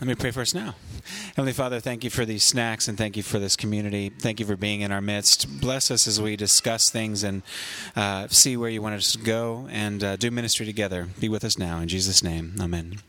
Let 0.00 0.06
me 0.06 0.14
pray 0.14 0.30
first 0.30 0.54
now. 0.54 0.76
Heavenly 1.36 1.52
Father, 1.52 1.78
thank 1.78 2.04
you 2.04 2.08
for 2.08 2.24
these 2.24 2.42
snacks 2.42 2.88
and 2.88 2.96
thank 2.96 3.18
you 3.18 3.22
for 3.22 3.38
this 3.38 3.54
community. 3.54 4.08
Thank 4.08 4.40
you 4.40 4.46
for 4.46 4.56
being 4.56 4.80
in 4.80 4.90
our 4.90 5.02
midst. 5.02 5.60
Bless 5.60 5.90
us 5.90 6.06
as 6.06 6.18
we 6.18 6.36
discuss 6.36 6.88
things 6.88 7.22
and 7.22 7.42
uh, 7.94 8.26
see 8.28 8.56
where 8.56 8.70
you 8.70 8.80
want 8.80 8.94
us 8.94 9.12
to 9.12 9.18
go 9.18 9.68
and 9.70 10.02
uh, 10.02 10.16
do 10.16 10.30
ministry 10.30 10.64
together. 10.64 11.06
Be 11.20 11.28
with 11.28 11.44
us 11.44 11.58
now. 11.58 11.80
In 11.80 11.88
Jesus' 11.88 12.22
name, 12.22 12.54
amen. 12.58 13.00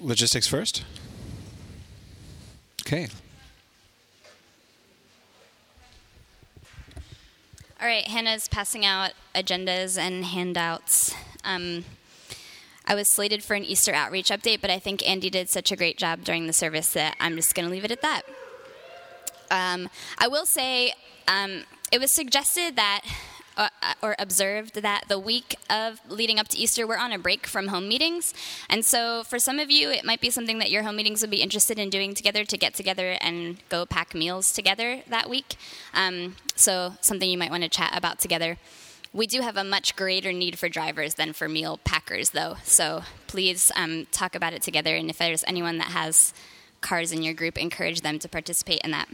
Logistics 0.00 0.46
first. 0.46 0.84
Okay. 2.80 3.08
All 7.78 7.86
right, 7.86 8.08
Hannah's 8.08 8.48
passing 8.48 8.86
out 8.86 9.12
agendas 9.34 9.98
and 9.98 10.24
handouts. 10.24 11.14
Um, 11.44 11.84
I 12.90 12.96
was 12.96 13.08
slated 13.08 13.44
for 13.44 13.54
an 13.54 13.62
Easter 13.62 13.92
outreach 13.94 14.30
update, 14.30 14.60
but 14.60 14.68
I 14.68 14.80
think 14.80 15.08
Andy 15.08 15.30
did 15.30 15.48
such 15.48 15.70
a 15.70 15.76
great 15.76 15.96
job 15.96 16.24
during 16.24 16.48
the 16.48 16.52
service 16.52 16.92
that 16.94 17.14
I'm 17.20 17.36
just 17.36 17.54
going 17.54 17.64
to 17.64 17.70
leave 17.70 17.84
it 17.84 17.92
at 17.92 18.02
that. 18.02 18.22
Um, 19.48 19.88
I 20.18 20.26
will 20.26 20.44
say 20.44 20.94
um, 21.28 21.62
it 21.92 22.00
was 22.00 22.12
suggested 22.12 22.74
that 22.74 23.02
uh, 23.56 23.68
or 24.02 24.16
observed 24.18 24.82
that 24.82 25.04
the 25.06 25.20
week 25.20 25.54
of 25.68 26.00
leading 26.08 26.40
up 26.40 26.48
to 26.48 26.58
Easter, 26.58 26.84
we're 26.84 26.96
on 26.96 27.12
a 27.12 27.18
break 27.18 27.46
from 27.46 27.68
home 27.68 27.88
meetings. 27.88 28.34
And 28.68 28.84
so, 28.84 29.22
for 29.22 29.38
some 29.38 29.60
of 29.60 29.70
you, 29.70 29.90
it 29.90 30.04
might 30.04 30.20
be 30.20 30.30
something 30.30 30.58
that 30.58 30.72
your 30.72 30.82
home 30.82 30.96
meetings 30.96 31.20
would 31.20 31.30
be 31.30 31.42
interested 31.42 31.78
in 31.78 31.90
doing 31.90 32.12
together 32.12 32.44
to 32.44 32.58
get 32.58 32.74
together 32.74 33.18
and 33.20 33.58
go 33.68 33.86
pack 33.86 34.16
meals 34.16 34.52
together 34.52 35.02
that 35.08 35.30
week. 35.30 35.54
Um, 35.94 36.34
so, 36.56 36.94
something 37.02 37.30
you 37.30 37.38
might 37.38 37.52
want 37.52 37.62
to 37.62 37.68
chat 37.68 37.96
about 37.96 38.18
together. 38.18 38.56
We 39.12 39.26
do 39.26 39.40
have 39.40 39.56
a 39.56 39.64
much 39.64 39.96
greater 39.96 40.32
need 40.32 40.58
for 40.58 40.68
drivers 40.68 41.14
than 41.14 41.32
for 41.32 41.48
meal 41.48 41.80
packers, 41.82 42.30
though. 42.30 42.56
So, 42.62 43.02
please 43.26 43.72
um, 43.74 44.06
talk 44.12 44.36
about 44.36 44.52
it 44.52 44.62
together. 44.62 44.94
And 44.94 45.10
if 45.10 45.18
there's 45.18 45.42
anyone 45.48 45.78
that 45.78 45.88
has 45.88 46.32
cars 46.80 47.10
in 47.10 47.22
your 47.22 47.34
group, 47.34 47.58
encourage 47.58 48.02
them 48.02 48.20
to 48.20 48.28
participate 48.28 48.80
in 48.82 48.92
that. 48.92 49.08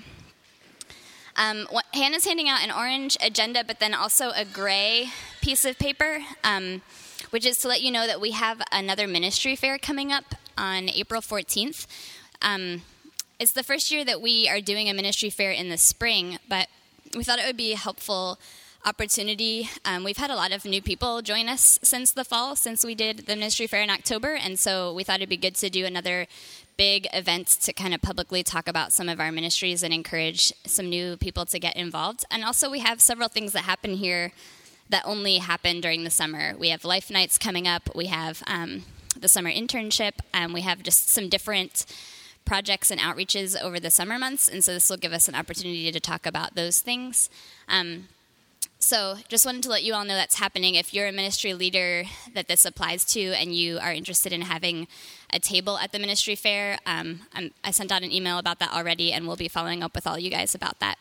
Um, 1.37 1.67
what, 1.71 1.87
Hannah's 1.95 2.27
handing 2.27 2.49
out 2.49 2.63
an 2.63 2.71
orange 2.71 3.17
agenda, 3.23 3.65
but 3.65 3.81
then 3.81 3.95
also 3.95 4.31
a 4.31 4.45
gray 4.45 5.11
piece 5.41 5.65
of 5.65 5.79
paper, 5.79 6.21
um, 6.45 6.83
which 7.31 7.47
is 7.47 7.59
to 7.59 7.69
let 7.69 7.83
you 7.83 7.91
know 7.91 8.07
that 8.07 8.21
we 8.21 8.33
have 8.33 8.61
another 8.73 9.07
ministry 9.07 9.57
fair 9.57 9.79
coming 9.79 10.13
up 10.13 10.35
on 10.59 10.91
April 10.91 11.23
14th. 11.23 11.87
Um, 12.43 12.83
it's 13.39 13.53
the 13.53 13.63
first 13.63 13.91
year 13.91 14.05
that 14.05 14.21
we 14.21 14.49
are 14.49 14.61
doing 14.61 14.89
a 14.89 14.95
ministry 14.95 15.31
fair 15.31 15.53
in 15.53 15.69
the 15.69 15.77
spring, 15.77 16.39
but 16.49 16.69
we 17.15 17.25
thought 17.25 17.39
it 17.39 17.47
would 17.47 17.57
be 17.57 17.73
helpful 17.73 18.39
opportunity. 18.87 19.69
Um, 19.85 20.05
we've 20.05 20.17
had 20.17 20.31
a 20.31 20.37
lot 20.37 20.53
of 20.53 20.65
new 20.65 20.81
people 20.81 21.21
join 21.21 21.49
us 21.49 21.77
since 21.83 22.13
the 22.13 22.25
fall, 22.25 22.55
since 22.55 22.85
we 22.85 22.95
did 22.95 23.27
the 23.27 23.35
ministry 23.35 23.67
fair 23.67 23.83
in 23.83 23.91
October, 23.91 24.35
and 24.35 24.59
so 24.59 24.95
we 24.95 25.03
thought 25.03 25.17
it'd 25.17 25.29
be 25.29 25.37
good 25.37 25.57
to 25.57 25.69
do 25.69 25.85
another 25.85 26.29
big 26.77 27.09
event 27.13 27.49
to 27.49 27.73
kind 27.73 27.93
of 27.95 28.01
publicly 28.01 28.45
talk 28.45 28.69
about 28.69 28.93
some 28.93 29.09
of 29.09 29.19
our 29.19 29.33
ministries 29.33 29.83
and 29.83 29.93
encourage 29.93 30.53
some 30.65 30.89
new 30.89 31.17
people 31.17 31.45
to 31.47 31.59
get 31.59 31.77
involved. 31.77 32.25
And 32.31 32.45
also, 32.45 32.71
we 32.71 32.79
have 32.79 33.01
several 33.01 33.29
things 33.29 33.53
that 33.53 33.65
happen 33.65 33.95
here 33.95 34.31
that 34.89 35.03
only 35.05 35.39
happen 35.39 35.81
during 35.81 36.05
the 36.05 36.11
summer. 36.11 36.55
We 36.57 36.69
have 36.69 36.85
life 36.85 37.11
nights 37.11 37.39
coming 37.39 37.67
up. 37.67 37.95
We 37.95 38.07
have 38.07 38.43
um, 38.47 38.85
the 39.19 39.29
summer 39.29 39.51
internship, 39.51 40.13
and 40.33 40.55
we 40.55 40.61
have 40.61 40.85
just 40.85 41.09
some 41.09 41.29
different 41.29 41.87
projects 42.45 42.93
and 42.93 43.01
outreaches 43.01 43.61
over 43.61 43.81
the 43.81 43.91
summer 43.91 44.17
months. 44.17 44.47
And 44.47 44.63
so, 44.63 44.75
this 44.75 44.89
will 44.89 44.97
give 44.97 45.13
us 45.13 45.27
an 45.27 45.35
opportunity 45.35 45.91
to 45.91 45.99
talk 45.99 46.25
about 46.25 46.55
those 46.55 46.81
things. 46.81 47.29
Um, 47.69 48.07
so, 48.87 49.17
just 49.29 49.45
wanted 49.45 49.65
to 49.65 49.69
let 49.69 49.83
you 49.83 49.95
all 49.95 50.05
know 50.05 50.15
that's 50.15 50.39
happening. 50.39 50.77
If 50.77 50.95
you're 50.95 51.09
a 51.09 51.13
ministry 51.13 51.55
leader 51.55 52.05
that 52.35 52.47
this 52.47 52.65
applies 52.65 53.05
to 53.07 53.21
and 53.33 53.53
you 53.53 53.81
are 53.81 53.93
interested 53.93 54.33
in 54.33 54.43
having 54.43 54.87
a 55.33 55.41
table 55.41 55.77
at 55.77 55.91
the 55.91 55.99
ministry 55.99 56.37
fair, 56.37 56.79
um, 56.87 57.23
i 57.65 57.73
sent 57.73 57.91
out 57.91 58.05
an 58.05 58.13
email 58.13 58.39
about 58.39 58.61
that 58.61 58.73
already 58.73 59.13
and 59.13 59.27
we'll 59.27 59.35
be 59.35 59.49
following 59.49 59.83
up 59.83 59.93
with 59.97 60.07
all 60.07 60.17
you 60.17 60.31
guys 60.31 60.55
about 60.55 60.79
that. 60.79 60.99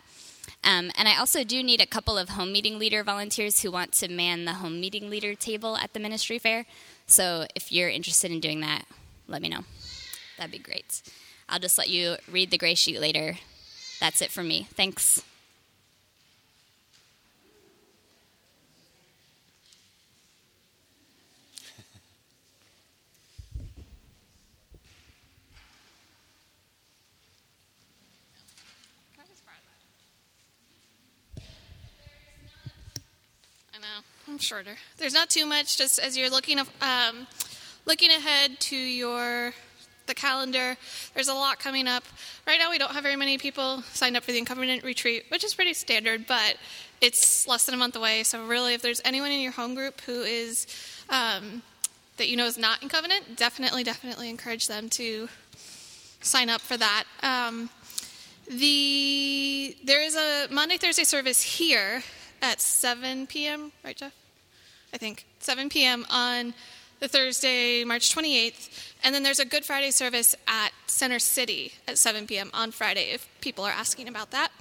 Um, 0.63 0.89
and 0.97 1.08
I 1.08 1.19
also 1.19 1.44
do 1.44 1.61
need 1.61 1.79
a 1.79 1.85
couple 1.85 2.18
of 2.18 2.29
home 2.29 2.51
meeting 2.51 2.79
leader 2.79 3.03
volunteers 3.03 3.62
who 3.62 3.69
want 3.69 3.91
to 4.00 4.07
man 4.07 4.45
the 4.45 4.53
home 4.53 4.81
meeting 4.81 5.12
leader 5.12 5.35
table 5.35 5.78
at 5.78 5.94
the 5.94 6.00
ministry 6.00 6.40
fair. 6.40 6.66
So, 7.06 7.45
if 7.53 7.72
you're 7.72 7.90
interested 7.90 8.31
in 8.31 8.40
doing 8.40 8.62
that, 8.62 8.85
let 9.28 9.44
me 9.44 9.50
know. 9.50 9.62
That'd 10.40 10.51
be 10.51 10.57
great. 10.57 11.03
I'll 11.47 11.59
just 11.59 11.78
let 11.78 11.90
you 11.90 12.16
read 12.31 12.50
the 12.50 12.57
gray 12.57 12.74
sheet 12.74 13.00
later. 13.00 13.38
That's 14.00 14.24
it 14.24 14.31
for 14.31 14.41
me. 14.41 14.68
Thanks. 14.74 15.22
I'm 34.35 34.40
shorter. 34.40 34.75
There's 34.97 35.13
not 35.13 35.29
too 35.29 35.46
much. 35.46 35.78
Just 35.78 35.97
as 35.97 36.18
you're 36.18 36.29
looking 36.29 36.59
um, 36.59 37.25
looking 37.85 38.09
ahead 38.09 38.59
to 38.59 38.75
your 38.75 39.53
the 40.07 40.13
calendar, 40.13 40.75
there's 41.13 41.29
a 41.29 41.34
lot 41.34 41.57
coming 41.57 41.88
up. 41.88 42.03
Right 42.45 42.59
now, 42.59 42.69
we 42.69 42.78
don't 42.78 42.91
have 42.91 43.03
very 43.03 43.16
many 43.16 43.38
people 43.38 43.81
signed 43.94 44.18
up 44.18 44.25
for 44.25 44.34
the 44.34 44.38
Incovenant 44.38 44.84
retreat, 44.84 45.24
which 45.29 45.45
is 45.45 45.56
pretty 45.56 45.74
standard, 45.74 46.28
but 46.28 46.57
it's 47.00 47.47
less 47.47 47.66
than 47.66 47.75
a 47.75 47.78
month 47.78 47.95
away. 47.95 48.24
So 48.24 48.45
really, 48.45 48.74
if 48.74 48.81
there's 48.81 49.00
anyone 49.06 49.31
in 49.31 49.40
your 49.40 49.53
home 49.53 49.74
group 49.74 50.01
who 50.01 50.24
is 50.24 50.68
um, 51.09 51.62
that 52.18 52.28
you 52.28 52.35
know 52.35 52.45
is 52.45 52.57
not 52.57 52.84
in 52.84 52.90
covenant, 52.90 53.38
definitely, 53.38 53.85
definitely 53.85 54.29
encourage 54.29 54.68
them 54.68 54.90
to 54.90 55.29
sign 56.19 56.50
up 56.50 56.59
for 56.59 56.75
that. 56.75 57.06
Um, 57.24 57.69
the 58.50 59.78
there 59.85 60.03
is 60.03 60.18
a 60.18 60.50
Maundy 60.51 60.78
Thursday 60.78 61.06
service 61.06 61.41
here 61.41 62.03
at 62.41 62.62
7 62.62 63.28
p.m., 63.28 63.72
right, 63.84 63.95
Jeff? 63.95 64.25
I 64.95 64.97
think, 64.97 65.25
7 65.39 65.67
p.m. 65.67 66.06
on 66.09 66.53
the 67.01 67.09
Thursday, 67.09 67.83
March 67.83 68.16
28th. 68.16 68.94
And 69.03 69.13
then 69.13 69.23
there's 69.23 69.41
a 69.41 69.45
Good 69.45 69.66
Friday 69.66 69.91
service 69.91 70.35
at 70.47 70.69
Center 70.88 71.19
City 71.19 71.73
at 71.85 71.97
7 71.97 72.25
p.m. 72.25 72.50
on 72.53 72.72
Friday 72.72 73.11
if 73.11 73.28
people 73.41 73.66
are 73.66 73.73
asking 73.73 74.07
about 74.07 74.31
that. 74.31 74.53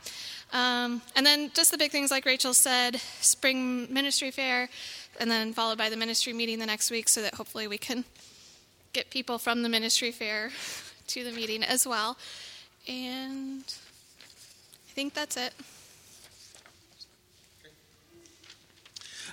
Um, 0.52 1.02
and 1.14 1.24
then 1.24 1.52
just 1.54 1.70
the 1.70 1.78
big 1.78 1.92
things 1.92 2.10
like 2.10 2.26
Rachel 2.26 2.52
said 2.52 2.96
spring 3.20 3.86
ministry 3.94 4.32
fair, 4.32 4.68
and 5.20 5.30
then 5.30 5.52
followed 5.52 5.78
by 5.78 5.88
the 5.88 5.96
ministry 5.96 6.32
meeting 6.32 6.58
the 6.58 6.66
next 6.66 6.90
week 6.90 7.08
so 7.08 7.22
that 7.22 7.34
hopefully 7.34 7.68
we 7.68 7.78
can 7.78 8.04
get 8.92 9.10
people 9.10 9.38
from 9.38 9.62
the 9.62 9.68
ministry 9.68 10.10
fair 10.10 10.50
to 11.06 11.22
the 11.22 11.30
meeting 11.30 11.62
as 11.62 11.86
well. 11.86 12.16
And 12.88 13.62
I 13.62 14.92
think 14.94 15.14
that's 15.14 15.36
it. 15.36 15.54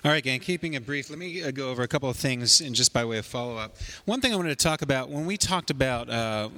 All 0.03 0.09
right, 0.09 0.23
gang, 0.23 0.39
keeping 0.39 0.73
it 0.73 0.83
brief, 0.83 1.11
let 1.11 1.19
me 1.19 1.43
uh, 1.43 1.51
go 1.51 1.69
over 1.69 1.83
a 1.83 1.87
couple 1.87 2.09
of 2.09 2.17
things 2.17 2.59
and 2.59 2.73
just 2.73 2.91
by 2.91 3.05
way 3.05 3.19
of 3.19 3.25
follow 3.25 3.55
up. 3.55 3.75
One 4.05 4.19
thing 4.19 4.33
I 4.33 4.35
wanted 4.35 4.57
to 4.57 4.63
talk 4.63 4.81
about 4.81 5.09
when 5.09 5.27
we 5.27 5.37
talked 5.37 5.69
about 5.69 6.09
uh, 6.09 6.49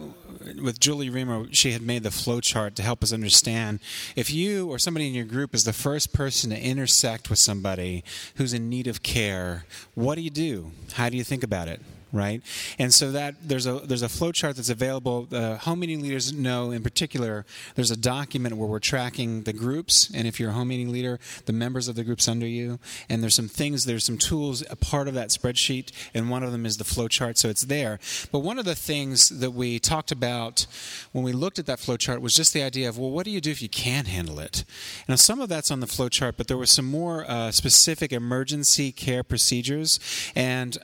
with 0.64 0.80
Julie 0.80 1.10
Reamer, 1.10 1.48
she 1.52 1.74
had 1.74 1.82
made 1.82 2.04
the 2.04 2.12
flow 2.12 2.40
chart 2.40 2.78
to 2.78 2.84
help 2.84 3.04
us 3.04 3.12
understand 3.12 3.82
if 4.16 4.32
you 4.32 4.70
or 4.70 4.80
somebody 4.80 5.10
in 5.10 5.14
your 5.14 5.26
group 5.26 5.54
is 5.54 5.66
the 5.66 5.74
first 5.74 6.14
person 6.14 6.52
to 6.52 6.58
intersect 6.58 7.30
with 7.30 7.38
somebody 7.40 8.06
who's 8.36 8.54
in 8.54 8.70
need 8.70 8.88
of 8.88 9.04
care, 9.04 9.66
what 9.94 10.16
do 10.16 10.22
you 10.22 10.30
do? 10.30 10.72
How 10.94 11.10
do 11.10 11.18
you 11.18 11.26
think 11.26 11.44
about 11.44 11.68
it? 11.68 11.82
Right? 12.14 12.44
And 12.78 12.94
so 12.94 13.12
that 13.12 13.36
there's 13.42 13.66
a 13.66 13.80
there's 13.80 14.04
a 14.04 14.08
flow 14.08 14.32
chart 14.32 14.56
that's 14.56 14.70
available. 14.70 15.28
Uh, 15.32 15.58
home 15.58 15.80
meeting 15.80 16.02
leaders 16.02 16.32
know 16.32 16.72
in 16.72 16.84
particular. 16.84 17.46
There's 17.76 17.92
a 17.92 17.98
document 17.98 18.56
where 18.56 18.70
we're 18.70 18.80
tracking 18.80 19.44
the 19.44 19.52
groups, 19.52 20.12
and 20.14 20.28
if 20.28 20.40
you're 20.40 20.52
a 20.52 20.54
home 20.54 20.68
meeting 20.68 20.92
leader, 20.92 21.20
the 21.46 21.54
members 21.54 21.88
of 21.88 21.96
the 21.96 22.04
groups 22.04 22.28
under 22.28 22.46
you. 22.46 22.80
And 23.10 23.24
there's 23.24 23.34
some 23.34 23.48
things, 23.48 23.86
there's 23.86 24.06
some 24.06 24.20
tools, 24.20 24.64
a 24.70 24.76
part 24.76 25.08
of 25.08 25.16
that 25.16 25.30
spreadsheet, 25.30 25.92
and 26.14 26.30
one 26.30 26.44
of 26.44 26.52
them 26.52 26.66
is 26.66 26.78
the 26.78 26.84
flow 26.84 27.08
chart, 27.08 27.38
so 27.38 27.50
it's 27.50 27.64
there. 27.64 28.00
But 28.32 28.40
one 28.40 28.60
of 28.60 28.66
the 28.66 28.76
things 28.76 29.30
that 29.30 29.52
we 29.52 29.80
talked 29.80 30.12
about 30.12 30.68
when 31.12 31.24
we 31.24 31.34
looked 31.34 31.58
at 31.58 31.66
that 31.66 31.80
flow 31.80 31.98
chart 31.98 32.22
was 32.22 32.36
just 32.36 32.54
the 32.54 32.62
idea 32.62 32.88
of 32.88 33.00
well, 33.00 33.10
what 33.10 33.26
do 33.26 33.32
you 33.32 33.42
do 33.42 33.50
if 33.50 33.62
you 33.62 33.70
can't 33.70 34.08
handle 34.08 34.40
it? 34.40 34.64
Now 35.10 35.16
some 35.16 35.42
of 35.42 35.50
that's 35.50 35.72
on 35.72 35.80
the 35.80 35.88
flow 35.88 36.10
chart, 36.10 36.36
but 36.38 36.48
there 36.48 36.58
were 36.58 36.68
some 36.68 36.86
more 36.86 37.26
uh, 37.28 37.52
specific 37.52 38.14
emergency 38.14 38.92
care 38.92 39.24
procedures, 39.24 40.00
and 40.36 40.78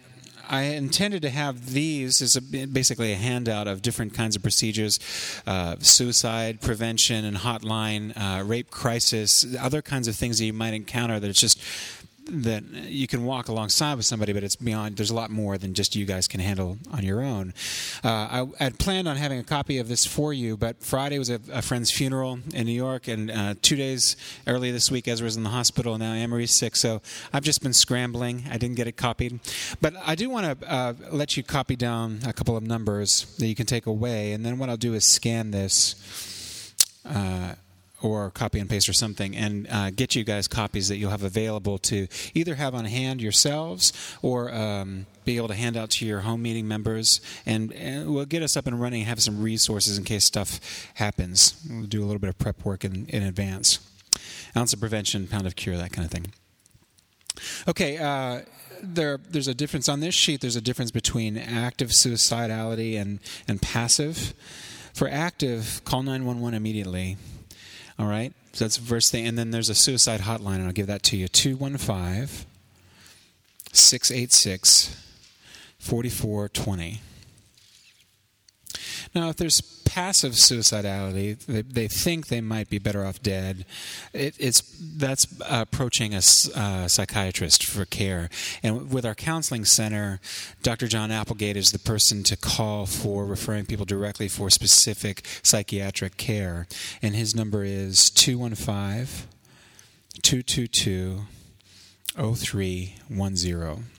I 0.50 0.64
intended 0.64 1.22
to 1.22 1.30
have 1.30 1.74
these 1.74 2.22
as 2.22 2.36
a, 2.36 2.42
basically 2.42 3.14
a 3.14 3.16
handout 3.16 3.68
of 3.68 3.84
different 3.84 4.16
kinds 4.16 4.36
of 4.36 4.42
procedures 4.42 5.00
uh, 5.46 5.76
suicide 5.80 6.60
prevention 6.60 7.24
and 7.24 7.38
hotline, 7.38 8.14
uh, 8.18 8.44
rape 8.44 8.72
crisis, 8.72 9.46
other 9.60 9.84
kinds 9.84 10.08
of 10.08 10.16
things 10.16 10.40
that 10.40 10.46
you 10.46 10.54
might 10.54 10.74
encounter 10.74 11.20
that 11.20 11.30
it's 11.30 11.40
just 11.40 11.62
that 12.32 12.64
you 12.64 13.08
can 13.08 13.26
walk 13.26 13.48
alongside 13.48 13.96
with 13.96 14.06
somebody, 14.06 14.34
but 14.34 14.44
it's 14.44 14.56
beyond. 14.56 14.98
There's 14.98 15.10
a 15.10 15.16
lot 15.16 15.30
more 15.30 15.58
than 15.58 15.74
just 15.74 15.96
you 15.96 16.06
guys 16.06 16.28
can 16.28 16.40
handle 16.40 16.78
on 16.92 17.04
your 17.04 17.22
own. 17.22 17.54
Uh, 18.04 18.48
I 18.60 18.64
had 18.64 18.80
planned 18.80 19.08
on 19.08 19.18
having 19.18 19.40
a 19.40 19.44
copy 19.44 19.78
of 19.78 19.88
this 19.88 20.06
for 20.06 20.34
you, 20.34 20.58
but 20.58 20.82
Friday 20.82 21.20
was 21.20 21.30
a, 21.30 21.40
a 21.52 21.62
friend's 21.62 21.92
funeral 21.92 22.40
in 22.54 22.66
New 22.66 22.74
York, 22.74 23.08
and 23.08 23.32
uh, 23.32 23.56
two 23.62 23.76
days 23.76 24.16
early 24.48 24.72
this 24.72 24.92
week, 24.92 25.08
Ezra 25.08 25.26
was 25.26 25.38
in 25.38 25.44
the 25.44 25.50
hospital, 25.50 25.94
and 25.94 26.04
now 26.04 26.14
Emery's 26.14 26.58
sick. 26.58 26.76
So 26.76 27.02
I've 27.34 27.44
just 27.44 27.62
been 27.62 27.74
scrambling. 27.74 28.44
I 28.50 28.58
didn't 28.58 28.76
get 28.76 28.88
it 28.88 28.98
copied, 28.98 29.40
but 29.82 29.94
I 30.06 30.16
do 30.16 30.30
want 30.30 30.62
to 30.62 30.72
uh, 30.72 30.94
let 31.12 31.38
you 31.38 31.44
copy 31.44 31.76
down 31.76 32.20
a 32.26 32.34
couple 32.34 32.56
of 32.56 32.64
numbers 32.64 33.36
that 33.38 33.48
you 33.48 33.56
can 33.56 33.66
take 33.66 33.86
away, 33.86 34.34
and 34.34 34.46
then 34.46 34.58
what 34.58 34.70
I'll 34.70 34.78
do 34.78 34.94
is 34.94 35.06
scan 35.06 35.52
this. 35.52 35.96
Or 38.02 38.32
copy 38.32 38.60
and 38.60 38.70
paste 38.70 38.88
or 38.88 38.94
something 38.94 39.36
and 39.36 39.68
uh, 39.70 39.90
get 39.90 40.16
you 40.16 40.24
guys 40.24 40.48
copies 40.48 40.88
that 40.88 40.96
you'll 40.98 41.12
have 41.12 41.24
available 41.24 41.78
to 41.80 42.08
either 42.34 42.56
have 42.56 42.74
on 42.74 42.86
hand 42.86 43.22
yourselves 43.22 43.92
or 44.22 44.54
um, 44.54 45.06
be 45.26 45.36
able 45.36 45.50
to 45.50 45.54
hand 45.54 45.76
out 45.76 45.90
to 45.92 46.06
your 46.06 46.22
home 46.22 46.42
meeting 46.42 46.66
members 46.66 47.20
and, 47.46 47.74
and 47.74 48.08
will 48.08 48.26
get 48.26 48.42
us 48.42 48.56
up 48.56 48.68
and 48.68 48.80
running 48.80 49.02
and 49.02 49.10
have 49.10 49.22
some 49.22 49.42
resources 49.42 49.98
in 49.98 50.06
case 50.06 50.24
stuff 50.24 50.62
happens 50.94 51.62
we'll 51.70 51.88
do 51.88 52.02
a 52.02 52.06
little 52.06 52.20
bit 52.20 52.30
of 52.30 52.38
prep 52.38 52.64
work 52.64 52.86
in, 52.86 53.06
in 53.08 53.22
advance 53.22 53.80
ounce 54.56 54.72
of 54.72 54.80
prevention 54.80 55.28
pound 55.28 55.46
of 55.46 55.58
cure 55.58 55.76
that 55.76 55.92
kind 55.92 56.06
of 56.06 56.12
thing 56.12 56.28
okay 57.68 57.98
uh, 57.98 58.40
there, 58.82 59.20
there's 59.30 59.48
a 59.48 59.54
difference 59.54 59.90
on 59.90 60.00
this 60.00 60.16
sheet. 60.16 60.42
There's 60.42 60.56
a 60.56 60.62
difference 60.62 60.92
between 60.92 61.38
active 61.38 61.90
suicidality 61.90 63.00
and, 63.00 63.20
and 63.48 63.62
passive. 63.62 64.34
For 64.94 65.08
active, 65.10 65.82
call 65.86 66.04
911 66.04 66.56
immediately. 66.56 67.18
All 68.00 68.08
right? 68.08 68.34
So 68.54 68.64
that's 68.66 68.78
first 68.78 69.12
thing. 69.12 69.28
And 69.28 69.38
then 69.38 69.52
there's 69.52 69.70
a 69.70 69.76
suicide 69.76 70.22
hotline, 70.22 70.56
and 70.56 70.66
I'll 70.66 70.72
give 70.72 70.88
that 70.88 71.04
to 71.04 71.18
you 71.18 71.28
215 71.28 72.46
686 73.74 74.96
4420. 75.80 77.02
Now, 79.16 79.30
if 79.30 79.38
there's 79.38 79.62
passive 79.90 80.34
suicidality, 80.34 81.38
they, 81.46 81.62
they 81.64 81.88
think 81.88 82.28
they 82.28 82.42
might 82.42 82.70
be 82.70 82.78
better 82.78 83.04
off 83.04 83.22
dead. 83.22 83.66
It, 84.14 84.36
it's 84.40 84.62
that's 84.80 85.26
approaching 85.50 86.14
a 86.14 86.18
uh, 86.18 86.88
psychiatrist 86.88 87.66
for 87.66 87.86
care. 87.86 88.30
And 88.62 88.92
with 88.92 89.06
our 89.06 89.16
counseling 89.16 89.66
center, 89.66 90.20
Dr. 90.62 90.88
John 90.88 91.12
Applegate 91.12 91.58
is 91.58 91.72
the 91.72 91.80
person 91.80 92.24
to 92.24 92.38
call 92.38 92.86
for 92.86 93.26
referring 93.26 93.66
people 93.66 93.86
directly 93.86 94.28
for 94.28 94.50
specific 94.50 95.26
psychiatric 95.42 96.18
care. 96.18 96.68
And 97.02 97.16
his 97.16 97.36
number 97.36 97.64
is 97.64 98.10
215 98.12 99.28
222 100.22 101.22
0310. 102.16 103.99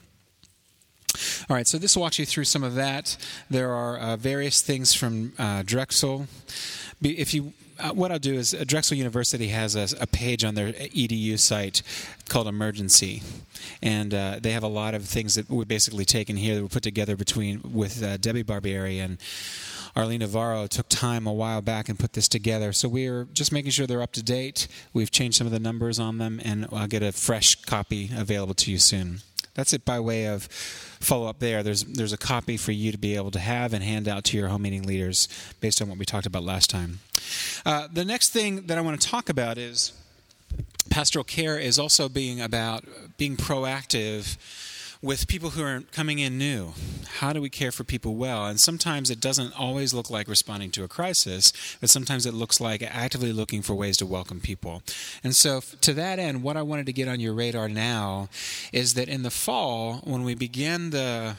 All 1.49 1.55
right, 1.55 1.67
so 1.67 1.77
this 1.77 1.97
walks 1.97 2.19
you 2.19 2.25
through 2.25 2.45
some 2.45 2.63
of 2.63 2.75
that. 2.75 3.17
There 3.49 3.71
are 3.71 3.97
uh, 3.97 4.17
various 4.17 4.61
things 4.61 4.93
from 4.93 5.33
uh, 5.37 5.63
Drexel. 5.63 6.27
If 7.01 7.33
you 7.33 7.53
uh, 7.81 7.91
what 7.93 8.11
I'll 8.11 8.19
do 8.19 8.35
is 8.35 8.53
uh, 8.53 8.63
Drexel 8.65 8.95
University 8.97 9.47
has 9.47 9.75
a, 9.75 9.87
a, 9.99 10.05
page 10.05 10.43
on 10.43 10.53
their 10.53 10.71
edu 10.71 11.39
site 11.39 11.81
called 12.29 12.47
Emergency, 12.47 13.23
and 13.81 14.13
uh, 14.13 14.39
they 14.39 14.51
have 14.51 14.61
a 14.61 14.67
lot 14.67 14.93
of 14.93 15.05
things 15.05 15.33
that 15.35 15.49
were 15.49 15.65
basically 15.65 16.05
taken 16.05 16.37
here 16.37 16.55
that 16.55 16.61
were 16.61 16.69
put 16.69 16.83
together 16.83 17.15
between 17.15 17.61
with 17.73 18.03
uh, 18.03 18.17
Debbie 18.17 18.43
Barbieri 18.43 19.03
and 19.03 19.17
Arlene 19.95 20.19
Navarro 20.19 20.67
took 20.67 20.87
time 20.89 21.27
a 21.27 21.33
while 21.33 21.61
back 21.61 21.89
and 21.89 21.99
put 21.99 22.13
this 22.13 22.27
together. 22.27 22.71
So 22.71 22.87
we're 22.87 23.25
just 23.25 23.51
making 23.51 23.71
sure 23.71 23.87
they're 23.87 24.01
up 24.01 24.13
to 24.13 24.23
date. 24.23 24.67
We've 24.93 25.11
changed 25.11 25.37
some 25.37 25.47
of 25.47 25.53
the 25.53 25.59
numbers 25.59 25.99
on 25.99 26.17
them, 26.17 26.39
and 26.43 26.67
I'll 26.71 26.87
get 26.87 27.03
a 27.03 27.11
fresh 27.11 27.55
copy 27.55 28.09
available 28.15 28.53
to 28.55 28.71
you 28.71 28.77
soon. 28.77 29.21
That's 29.53 29.73
it 29.73 29.85
by 29.85 29.99
way 29.99 30.27
of 30.27 30.45
follow 30.45 31.27
up 31.27 31.39
there. 31.39 31.63
There's 31.63 31.83
there's 31.83 32.13
a 32.13 32.17
copy 32.17 32.57
for 32.57 32.71
you 32.71 32.91
to 32.91 32.97
be 32.97 33.15
able 33.15 33.31
to 33.31 33.39
have 33.39 33.73
and 33.73 33.83
hand 33.83 34.07
out 34.07 34.23
to 34.25 34.37
your 34.37 34.47
home 34.47 34.61
meeting 34.61 34.83
leaders 34.83 35.27
based 35.59 35.81
on 35.81 35.89
what 35.89 35.97
we 35.97 36.05
talked 36.05 36.25
about 36.25 36.43
last 36.43 36.69
time. 36.69 36.99
Uh, 37.65 37.87
the 37.91 38.05
next 38.05 38.29
thing 38.29 38.67
that 38.67 38.77
I 38.77 38.81
want 38.81 39.01
to 39.01 39.07
talk 39.07 39.29
about 39.29 39.57
is 39.57 39.93
pastoral 40.89 41.23
care 41.23 41.57
is 41.57 41.79
also 41.79 42.09
being 42.09 42.41
about 42.41 42.83
being 43.17 43.37
proactive 43.37 44.37
with 45.01 45.27
people 45.27 45.51
who 45.51 45.63
are 45.63 45.81
coming 45.91 46.19
in 46.19 46.37
new. 46.37 46.73
How 47.17 47.33
do 47.33 47.41
we 47.41 47.49
care 47.49 47.71
for 47.71 47.83
people 47.83 48.15
well? 48.15 48.45
And 48.45 48.59
sometimes 48.59 49.09
it 49.09 49.19
doesn't 49.19 49.59
always 49.59 49.93
look 49.93 50.09
like 50.09 50.27
responding 50.27 50.69
to 50.71 50.83
a 50.83 50.87
crisis, 50.87 51.51
but 51.81 51.89
sometimes 51.89 52.25
it 52.25 52.33
looks 52.33 52.61
like 52.61 52.83
actively 52.83 53.33
looking 53.33 53.63
for 53.63 53.73
ways 53.73 53.97
to 53.97 54.05
welcome 54.05 54.39
people. 54.39 54.83
And 55.23 55.35
so, 55.35 55.61
to 55.81 55.93
that 55.93 56.19
end, 56.19 56.43
what 56.43 56.57
I 56.57 56.61
wanted 56.61 56.85
to 56.85 56.93
get 56.93 57.07
on 57.07 57.19
your 57.19 57.33
radar 57.33 57.67
now 57.67 58.29
is 58.71 58.93
that 58.93 59.09
in 59.09 59.23
the 59.23 59.31
fall, 59.31 60.01
when 60.03 60.23
we 60.23 60.35
begin 60.35 60.91
the 60.91 61.35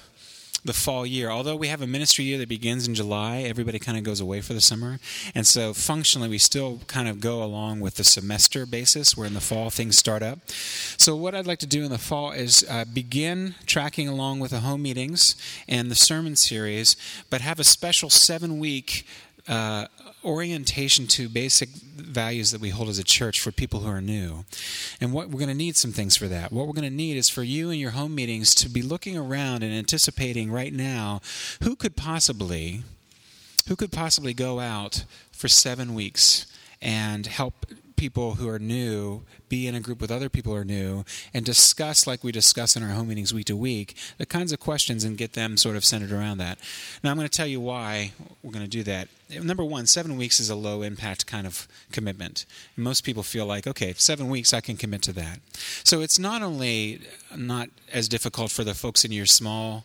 the 0.65 0.73
fall 0.73 1.05
year. 1.05 1.29
Although 1.29 1.57
we 1.57 1.69
have 1.69 1.83
a 1.83 1.87
ministry 1.87 2.25
year 2.25 2.39
that 2.39 2.49
begins 2.49 2.87
in 2.87 2.95
July, 2.95 3.39
everybody 3.39 3.79
kind 3.79 3.99
of 3.99 4.05
goes 4.05 4.21
away 4.21 4.41
for 4.41 4.53
the 4.53 4.61
summer. 4.61 5.01
And 5.35 5.47
so 5.47 5.73
functionally, 5.73 6.29
we 6.29 6.39
still 6.39 6.81
kind 6.87 7.09
of 7.09 7.21
go 7.21 7.43
along 7.43 7.81
with 7.81 7.97
the 7.97 8.05
semester 8.05 8.65
basis 8.65 9.17
where 9.17 9.27
in 9.27 9.35
the 9.35 9.41
fall 9.41 9.71
things 9.71 9.99
start 9.99 10.23
up. 10.23 10.39
So, 10.49 11.17
what 11.17 11.35
I'd 11.35 11.47
like 11.47 11.59
to 11.61 11.67
do 11.67 11.85
in 11.85 11.91
the 11.91 11.99
fall 11.99 12.31
is 12.31 12.65
uh, 12.71 12.85
begin 12.85 13.57
tracking 13.67 14.09
along 14.09 14.41
with 14.41 14.53
the 14.53 14.61
home 14.61 14.83
meetings 14.83 15.35
and 15.69 15.91
the 15.91 15.97
sermon 15.97 16.37
series, 16.37 16.97
but 17.29 17.41
have 17.41 17.59
a 17.59 17.65
special 17.65 18.11
seven 18.11 18.59
week 18.59 19.05
uh, 19.49 19.87
orientation 20.25 21.07
to 21.09 21.29
basic 21.29 21.69
values 21.69 22.51
that 22.53 22.61
we 22.61 22.71
hold 22.71 22.89
as 22.89 22.99
a 22.99 23.05
church 23.05 23.41
for 23.41 23.51
people 23.51 23.81
who 23.81 23.91
are 23.91 24.01
new. 24.01 24.45
And 25.01 25.13
what 25.13 25.29
we're 25.29 25.39
going 25.39 25.49
to 25.49 25.55
need 25.55 25.77
some 25.77 25.93
things 25.93 26.17
for 26.17 26.29
that. 26.29 26.53
What 26.53 26.67
we're 26.67 26.75
going 26.75 26.89
to 26.89 26.95
need 26.95 27.17
is 27.17 27.29
for 27.29 27.43
you 27.43 27.71
and 27.71 27.81
your 27.81 27.91
home 27.91 28.15
meetings 28.15 28.55
to 28.57 28.69
be 28.69 28.83
looking 28.83 29.17
around 29.17 29.63
and 29.63 29.73
anticipating 29.73 30.51
right 30.51 30.73
now 30.73 31.21
who 31.63 31.77
could 31.77 31.97
possibly 31.97 32.83
who 33.69 33.77
could 33.77 33.93
possibly 33.93 34.35
go 34.35 34.59
out 34.59 35.05
for 35.31 35.47
7 35.47 35.95
weeks 35.95 36.47
and 36.81 37.27
help 37.27 37.65
people 38.03 38.35
who 38.35 38.49
are 38.49 38.59
new 38.59 39.23
be 39.49 39.69
in 39.69 39.77
a 39.77 39.81
group 39.81 40.01
with 40.01 40.11
other 40.11 40.29
people 40.29 40.53
who 40.53 40.59
are 40.59 40.65
new 40.65 41.05
and 41.33 41.45
discuss, 41.45 42.05
like 42.05 42.25
we 42.25 42.33
discuss 42.33 42.75
in 42.75 42.83
our 42.83 42.89
home 42.89 43.07
meetings 43.07 43.33
week 43.33 43.47
to 43.47 43.57
week, 43.57 43.95
the 44.19 44.27
kinds 44.27 44.51
of 44.51 44.59
questions 44.59 45.05
and 45.05 45.17
get 45.17 45.35
them 45.35 45.57
sort 45.57 45.77
of 45.77 45.85
centered 45.85 46.11
around 46.11 46.39
that. 46.39 46.59
Now, 47.05 47.13
I'm 47.13 47.17
going 47.17 47.29
to 47.29 47.37
tell 47.37 47.47
you 47.47 47.61
why 47.61 48.11
we're 48.43 48.51
going 48.51 48.65
to 48.65 48.69
do 48.69 48.83
that. 48.83 49.07
Number 49.41 49.65
one, 49.65 49.87
seven 49.87 50.17
weeks 50.17 50.41
is 50.41 50.51
a 50.51 50.55
low 50.55 50.83
impact 50.83 51.27
kind 51.27 51.47
of 51.47 51.69
commitment. 51.91 52.45
Most 52.77 53.05
people 53.05 53.23
feel 53.23 53.47
like, 53.47 53.67
okay, 53.67 53.95
seven 53.97 54.29
weeks, 54.29 54.53
I 54.53 54.61
can 54.61 54.77
commit 54.77 55.03
to 55.03 55.13
that. 55.15 55.41
So 55.85 56.01
it's 56.01 56.19
not 56.19 56.43
only 56.43 57.01
not 57.37 57.69
as 57.93 58.09
difficult 58.09 58.51
for 58.51 58.65
the 58.65 58.75
folks 58.75 59.05
in 59.05 59.13
your 59.13 59.27
small 59.27 59.85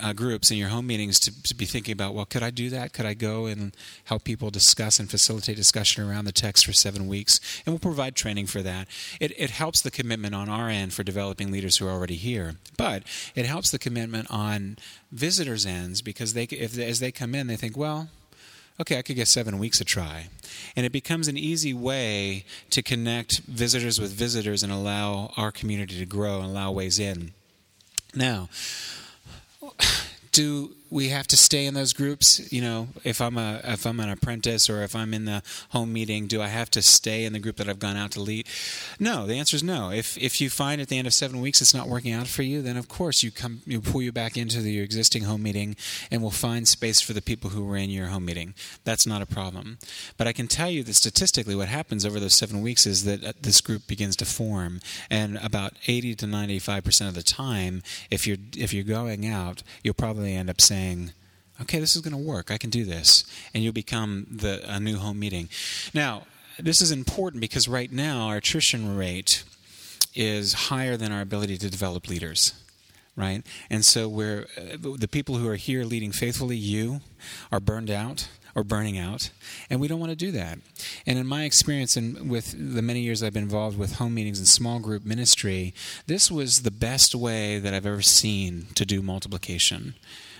uh, 0.00 0.12
groups 0.12 0.50
in 0.50 0.56
your 0.56 0.68
home 0.68 0.86
meetings 0.86 1.18
to, 1.18 1.42
to 1.42 1.54
be 1.54 1.64
thinking 1.64 1.92
about 1.92 2.14
well 2.14 2.24
could 2.24 2.42
i 2.42 2.50
do 2.50 2.70
that 2.70 2.92
could 2.92 3.06
i 3.06 3.14
go 3.14 3.46
and 3.46 3.76
help 4.04 4.24
people 4.24 4.50
discuss 4.50 5.00
and 5.00 5.10
facilitate 5.10 5.56
discussion 5.56 6.08
around 6.08 6.24
the 6.24 6.32
text 6.32 6.64
for 6.64 6.72
seven 6.72 7.08
weeks 7.08 7.40
and 7.64 7.72
we'll 7.72 7.80
provide 7.80 8.14
training 8.14 8.46
for 8.46 8.62
that 8.62 8.86
it, 9.20 9.32
it 9.36 9.50
helps 9.50 9.82
the 9.82 9.90
commitment 9.90 10.34
on 10.34 10.48
our 10.48 10.68
end 10.68 10.92
for 10.92 11.02
developing 11.02 11.50
leaders 11.50 11.78
who 11.78 11.86
are 11.86 11.90
already 11.90 12.14
here 12.14 12.56
but 12.76 13.02
it 13.34 13.46
helps 13.46 13.70
the 13.70 13.78
commitment 13.78 14.30
on 14.30 14.76
visitors 15.10 15.66
ends 15.66 16.02
because 16.02 16.34
they 16.34 16.44
if 16.44 16.78
as 16.78 17.00
they 17.00 17.10
come 17.10 17.34
in 17.34 17.46
they 17.46 17.56
think 17.56 17.76
well 17.76 18.08
okay, 18.80 18.98
I 18.98 19.02
could 19.02 19.16
get 19.16 19.28
seven 19.28 19.58
weeks 19.58 19.80
a 19.80 19.84
try. 19.84 20.28
And 20.74 20.86
it 20.86 20.92
becomes 20.92 21.28
an 21.28 21.36
easy 21.36 21.74
way 21.74 22.44
to 22.70 22.82
connect 22.82 23.40
visitors 23.40 24.00
with 24.00 24.12
visitors 24.12 24.62
and 24.62 24.72
allow 24.72 25.32
our 25.36 25.52
community 25.52 25.98
to 25.98 26.06
grow 26.06 26.40
and 26.40 26.46
allow 26.46 26.72
ways 26.72 26.98
in. 26.98 27.32
Now, 28.14 28.48
do 30.32 30.72
we 30.90 31.08
have 31.08 31.26
to 31.28 31.36
stay 31.36 31.66
in 31.66 31.74
those 31.74 31.92
groups 31.92 32.52
you 32.52 32.60
know 32.60 32.88
if 33.04 33.20
i'm 33.20 33.38
a 33.38 33.60
if 33.64 33.86
i'm 33.86 34.00
an 34.00 34.10
apprentice 34.10 34.68
or 34.68 34.82
if 34.82 34.94
i'm 34.96 35.14
in 35.14 35.24
the 35.24 35.42
home 35.70 35.92
meeting 35.92 36.26
do 36.26 36.42
i 36.42 36.48
have 36.48 36.70
to 36.70 36.82
stay 36.82 37.24
in 37.24 37.32
the 37.32 37.38
group 37.38 37.56
that 37.56 37.68
i've 37.68 37.78
gone 37.78 37.96
out 37.96 38.10
to 38.10 38.20
lead? 38.20 38.46
No 38.98 39.26
the 39.26 39.34
answer 39.34 39.56
is 39.56 39.62
no. 39.62 39.90
If 39.90 40.18
if 40.18 40.40
you 40.40 40.50
find 40.50 40.80
at 40.80 40.88
the 40.88 40.98
end 40.98 41.06
of 41.06 41.14
seven 41.14 41.40
weeks 41.40 41.60
it's 41.60 41.74
not 41.74 41.88
working 41.88 42.12
out 42.12 42.26
for 42.26 42.42
you 42.42 42.62
then 42.62 42.76
of 42.76 42.88
course 42.88 43.22
you 43.22 43.30
come 43.30 43.62
you 43.66 43.80
pull 43.80 44.02
you 44.02 44.12
back 44.12 44.36
into 44.36 44.60
the, 44.60 44.72
your 44.72 44.84
existing 44.84 45.24
home 45.24 45.42
meeting 45.42 45.76
and 46.10 46.22
we'll 46.22 46.30
find 46.30 46.66
space 46.66 47.00
for 47.00 47.12
the 47.12 47.22
people 47.22 47.50
who 47.50 47.64
were 47.64 47.76
in 47.76 47.90
your 47.90 48.08
home 48.08 48.24
meeting. 48.24 48.54
That's 48.84 49.06
not 49.06 49.22
a 49.22 49.26
problem. 49.26 49.78
But 50.16 50.26
i 50.26 50.32
can 50.32 50.48
tell 50.48 50.70
you 50.70 50.82
that 50.84 50.94
statistically 50.94 51.54
what 51.54 51.68
happens 51.68 52.04
over 52.04 52.18
those 52.18 52.36
seven 52.36 52.62
weeks 52.62 52.86
is 52.86 53.04
that 53.04 53.24
uh, 53.24 53.32
this 53.40 53.60
group 53.60 53.86
begins 53.86 54.16
to 54.16 54.24
form. 54.24 54.80
And 55.08 55.38
about 55.38 55.74
80 55.86 56.14
to 56.16 56.26
95 56.26 56.84
percent 56.84 57.08
of 57.08 57.14
the 57.14 57.22
time 57.22 57.82
if 58.10 58.26
you're 58.26 58.38
if 58.56 58.72
you're 58.72 58.84
going 58.84 59.26
out 59.26 59.62
you'll 59.82 59.94
probably 59.94 60.34
end 60.34 60.50
up 60.50 60.60
saying, 60.60 60.79
okay, 61.60 61.78
this 61.80 61.94
is 61.96 62.02
going 62.02 62.12
to 62.12 62.28
work. 62.30 62.50
I 62.50 62.58
can 62.58 62.70
do 62.70 62.84
this. 62.84 63.24
And 63.52 63.62
you'll 63.62 63.72
become 63.72 64.26
the, 64.30 64.62
a 64.66 64.80
new 64.80 64.98
home 64.98 65.18
meeting. 65.18 65.48
Now, 65.92 66.22
this 66.58 66.80
is 66.80 66.90
important 66.90 67.40
because 67.40 67.68
right 67.68 67.92
now 67.92 68.28
our 68.28 68.36
attrition 68.36 68.96
rate 68.96 69.44
is 70.14 70.52
higher 70.68 70.96
than 70.96 71.12
our 71.12 71.20
ability 71.20 71.58
to 71.58 71.70
develop 71.70 72.08
leaders 72.08 72.54
right? 73.16 73.42
And 73.68 73.84
so 73.84 74.08
we're 74.08 74.46
uh, 74.56 74.76
the 74.98 75.08
people 75.08 75.36
who 75.36 75.48
are 75.48 75.56
here 75.56 75.84
leading 75.84 76.12
faithfully. 76.12 76.56
You 76.56 77.00
are 77.52 77.60
burned 77.60 77.90
out. 77.90 78.28
or 78.56 78.64
burning 78.64 78.98
out, 78.98 79.30
and 79.70 79.80
we 79.80 79.86
don't 79.86 80.00
want 80.00 80.10
to 80.10 80.16
do 80.16 80.32
that. 80.32 80.58
And 81.06 81.18
in 81.20 81.26
my 81.26 81.44
experience, 81.44 81.96
and 81.96 82.28
with 82.28 82.50
the 82.74 82.82
many 82.82 83.00
years 83.00 83.22
I've 83.22 83.32
been 83.32 83.44
involved 83.44 83.78
with 83.78 83.94
home 83.94 84.12
meetings 84.12 84.40
and 84.40 84.48
small 84.48 84.80
group 84.80 85.04
ministry, 85.04 85.72
this 86.08 86.32
was 86.32 86.62
the 86.62 86.72
best 86.72 87.14
way 87.14 87.60
that 87.60 87.72
I've 87.72 87.86
ever 87.86 88.02
seen 88.02 88.66
to 88.74 88.84
do 88.84 89.02
multiplication 89.02 89.94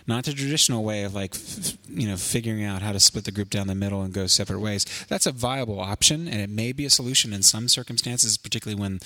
not 0.07 0.25
the 0.25 0.33
traditional 0.33 0.85
way 0.85 1.03
of 1.03 1.15
like 1.15 1.35
f- 1.35 1.77
you 1.89 2.09
know 2.09 2.17
figuring 2.17 2.65
out 2.65 2.83
how 2.83 2.93
to 2.93 3.01
split 3.01 3.25
the 3.25 3.33
group 3.33 3.51
down 3.51 3.67
the 3.67 3.75
middle 3.75 4.03
and 4.03 4.13
go 4.13 4.27
separate 4.27 4.61
ways. 4.61 4.87
That's 5.09 5.27
a 5.27 5.33
viable 5.33 5.81
option 5.81 6.29
and 6.29 6.41
it 6.41 6.51
may 6.51 6.73
be 6.73 6.85
a 6.85 6.91
solution 6.91 7.33
in 7.33 7.43
some 7.43 7.69
circumstances 7.69 8.37
particularly 8.37 8.81
when 8.81 9.01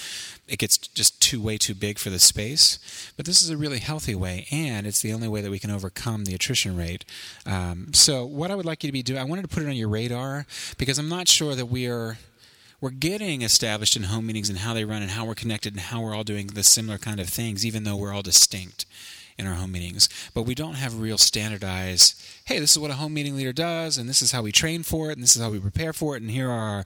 it 0.49 0.59
gets 0.59 0.77
just 0.79 1.21
too 1.21 1.41
way 1.41 1.59
too 1.59 1.75
big 1.75 1.99
for 1.99 2.11
the 2.11 2.19
space. 2.19 2.79
But 3.17 3.27
this 3.27 3.43
is 3.43 3.51
a 3.51 3.57
really 3.57 3.79
healthy 3.79 4.15
way 4.15 4.47
and 4.51 4.87
it's 4.87 5.01
the 5.01 5.13
only 5.13 5.29
way 5.29 5.41
that 5.41 5.51
we 5.51 5.59
can 5.59 5.71
overcome 5.71 6.25
the 6.25 6.35
attrition 6.35 6.77
rate. 6.77 7.05
Um, 7.47 7.93
so 7.93 8.25
what 8.25 8.51
i 8.51 8.55
would 8.55 8.67
like 8.67 8.83
you 8.83 8.89
to 8.89 8.93
be 8.93 9.03
doing 9.03 9.19
i 9.19 9.25
wanted 9.25 9.43
to 9.43 9.49
put 9.49 9.63
it 9.63 9.69
on 9.69 9.75
your 9.75 9.89
radar 9.89 10.47
because 10.79 10.99
i'm 10.99 11.09
not 11.09 11.29
sure 11.29 11.55
that 11.55 11.67
we 11.67 11.87
are 11.87 12.19
we're 12.81 12.91
getting 12.91 13.43
established 13.43 13.97
in 13.97 14.05
home 14.05 14.27
meetings 14.27 14.51
and 14.51 14.59
how 14.59 14.75
they 14.75 14.85
run 14.85 15.01
and 15.01 15.13
how 15.13 15.25
we're 15.25 15.35
connected 15.35 15.73
and 15.73 15.81
how 15.81 16.01
we're 16.01 16.15
all 16.15 16.25
doing 16.25 16.49
the 16.49 16.63
similar 16.63 16.99
kind 16.99 17.21
of 17.21 17.29
things 17.29 17.65
even 17.65 17.85
though 17.85 17.97
we're 17.97 18.13
all 18.13 18.23
distinct 18.23 18.85
in 19.39 19.47
our 19.47 19.55
home 19.55 19.73
meetings, 19.73 20.09
but 20.33 20.43
we 20.43 20.55
don't 20.55 20.75
have 20.75 21.01
real 21.01 21.19
standardized, 21.19 22.21
hey, 22.47 22.59
this 22.59 22.73
is 22.73 22.79
what 22.79 22.91
a 22.91 22.95
home 22.95 23.15
meeting 23.15 23.37
leader 23.37 23.55
does, 23.55 23.97
and 23.97 24.07
this 24.07 24.21
is 24.21 24.33
how 24.33 24.43
we 24.43 24.53
train 24.53 24.83
for 24.83 25.09
it, 25.09 25.15
and 25.15 25.23
this 25.23 25.35
is 25.35 25.41
how 25.41 25.49
we 25.49 25.59
prepare 25.59 25.95
for 25.95 26.15
it, 26.15 26.21
and 26.21 26.31
here 26.31 26.51
are 26.51 26.77
our 26.77 26.85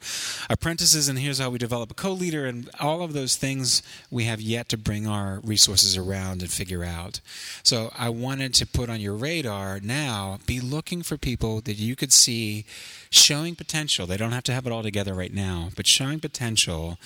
apprentices, 0.48 1.08
and 1.08 1.18
here's 1.18 1.40
how 1.40 1.50
we 1.50 1.58
develop 1.58 1.90
a 1.90 1.94
co 1.94 2.12
leader, 2.12 2.46
and 2.46 2.70
all 2.78 3.02
of 3.02 3.12
those 3.12 3.34
things 3.34 3.82
we 4.08 4.22
have 4.22 4.40
yet 4.40 4.68
to 4.68 4.78
bring 4.78 5.08
our 5.08 5.40
resources 5.42 5.96
around 5.96 6.42
and 6.42 6.50
figure 6.52 6.84
out. 6.84 7.20
So 7.64 7.92
I 7.98 8.08
wanted 8.08 8.54
to 8.54 8.66
put 8.66 8.88
on 8.88 9.00
your 9.00 9.14
radar 9.14 9.80
now 9.80 10.38
be 10.46 10.60
looking 10.60 11.02
for 11.02 11.16
people 11.16 11.60
that 11.62 11.74
you 11.74 11.96
could 11.96 12.12
see 12.12 12.64
showing 13.10 13.56
potential. 13.56 14.06
They 14.06 14.16
don't 14.16 14.32
have 14.32 14.44
to 14.44 14.52
have 14.52 14.66
it 14.66 14.72
all 14.72 14.82
together 14.84 15.14
right 15.14 15.32
now, 15.32 15.70
but 15.74 15.88
showing 15.88 16.20
potential, 16.20 16.98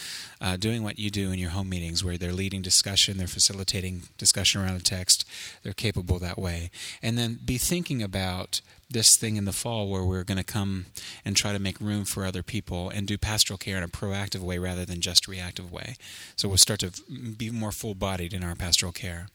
uh, 0.42 0.58
doing 0.58 0.82
what 0.82 0.98
you 0.98 1.10
do 1.10 1.32
in 1.32 1.38
your 1.38 1.50
home 1.50 1.68
meetings 1.68 2.04
where 2.04 2.18
they're 2.18 2.32
leading 2.32 2.60
discussion, 2.60 3.16
they're 3.16 3.26
facilitating 3.26 4.02
discussion 4.18 4.60
around 4.60 4.76
a 4.76 4.80
text, 4.80 5.26
they're 5.62 5.72
capable 5.72 6.18
that 6.18 6.38
way. 6.38 6.70
And 7.02 7.16
then 7.16 7.38
be 7.44 7.56
thinking 7.56 8.02
about 8.42 8.60
this 8.92 9.16
thing 9.16 9.36
in 9.36 9.44
the 9.44 9.52
fall 9.52 9.88
where 9.88 10.04
we're 10.04 10.24
going 10.24 10.38
to 10.38 10.44
come 10.44 10.86
and 11.24 11.36
try 11.36 11.52
to 11.52 11.58
make 11.58 11.80
room 11.80 12.04
for 12.04 12.24
other 12.24 12.42
people 12.42 12.90
and 12.90 13.06
do 13.06 13.18
pastoral 13.18 13.58
care 13.58 13.76
in 13.76 13.82
a 13.82 13.88
proactive 13.88 14.40
way 14.40 14.58
rather 14.58 14.84
than 14.84 15.00
just 15.00 15.28
reactive 15.28 15.70
way. 15.72 15.94
So 16.36 16.48
we'll 16.48 16.58
start 16.58 16.80
to 16.80 16.92
be 17.36 17.50
more 17.50 17.72
full 17.72 17.94
bodied 17.94 18.32
in 18.32 18.42
our 18.42 18.54
pastoral 18.54 18.92
care. 18.92 19.28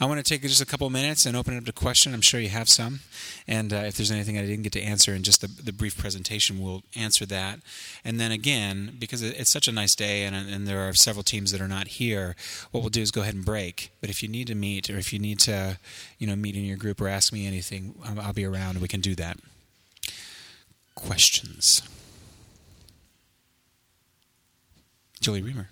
I 0.00 0.06
want 0.06 0.24
to 0.24 0.28
take 0.28 0.42
just 0.42 0.60
a 0.60 0.66
couple 0.66 0.88
minutes 0.90 1.26
and 1.26 1.36
open 1.36 1.54
it 1.54 1.58
up 1.58 1.64
to 1.66 1.72
question. 1.72 2.14
I'm 2.14 2.20
sure 2.20 2.40
you 2.40 2.48
have 2.48 2.68
some. 2.68 3.00
And 3.46 3.72
uh, 3.72 3.76
if 3.76 3.96
there's 3.96 4.10
anything 4.10 4.38
I 4.38 4.42
didn't 4.42 4.62
get 4.62 4.72
to 4.72 4.82
answer 4.82 5.14
in 5.14 5.22
just 5.22 5.40
the, 5.40 5.48
the, 5.48 5.72
brief 5.72 5.96
presentation, 5.96 6.60
we'll 6.60 6.82
answer 6.94 7.24
that. 7.26 7.60
And 8.04 8.20
then 8.20 8.32
again, 8.32 8.96
because 8.98 9.22
it's 9.22 9.52
such 9.52 9.68
a 9.68 9.72
nice 9.72 9.94
day 9.94 10.24
and, 10.24 10.34
and 10.36 10.66
there 10.66 10.86
are 10.86 10.92
several 10.92 11.22
teams 11.22 11.52
that 11.52 11.60
are 11.60 11.68
not 11.68 11.88
here, 11.88 12.36
what 12.70 12.80
we'll 12.80 12.90
do 12.90 13.00
is 13.00 13.10
go 13.10 13.22
ahead 13.22 13.34
and 13.34 13.44
break. 13.44 13.92
But 14.00 14.10
if 14.10 14.22
you 14.22 14.28
need 14.28 14.48
to 14.48 14.54
meet 14.54 14.90
or 14.90 14.98
if 14.98 15.12
you 15.12 15.18
need 15.18 15.38
to, 15.40 15.78
you 16.18 16.26
know, 16.26 16.36
meet 16.36 16.56
in 16.56 16.64
your 16.64 16.76
group 16.76 17.00
or 17.00 17.08
ask 17.08 17.32
me 17.32 17.46
anything, 17.46 17.94
I'll, 18.04 18.20
I'll 18.20 18.32
be 18.32 18.44
around 18.44 18.80
we 18.80 18.88
can 18.88 18.99
can 19.00 19.10
do 19.12 19.14
that. 19.16 19.38
Questions? 20.94 21.82
Julie 25.20 25.42
Reamer. 25.42 25.68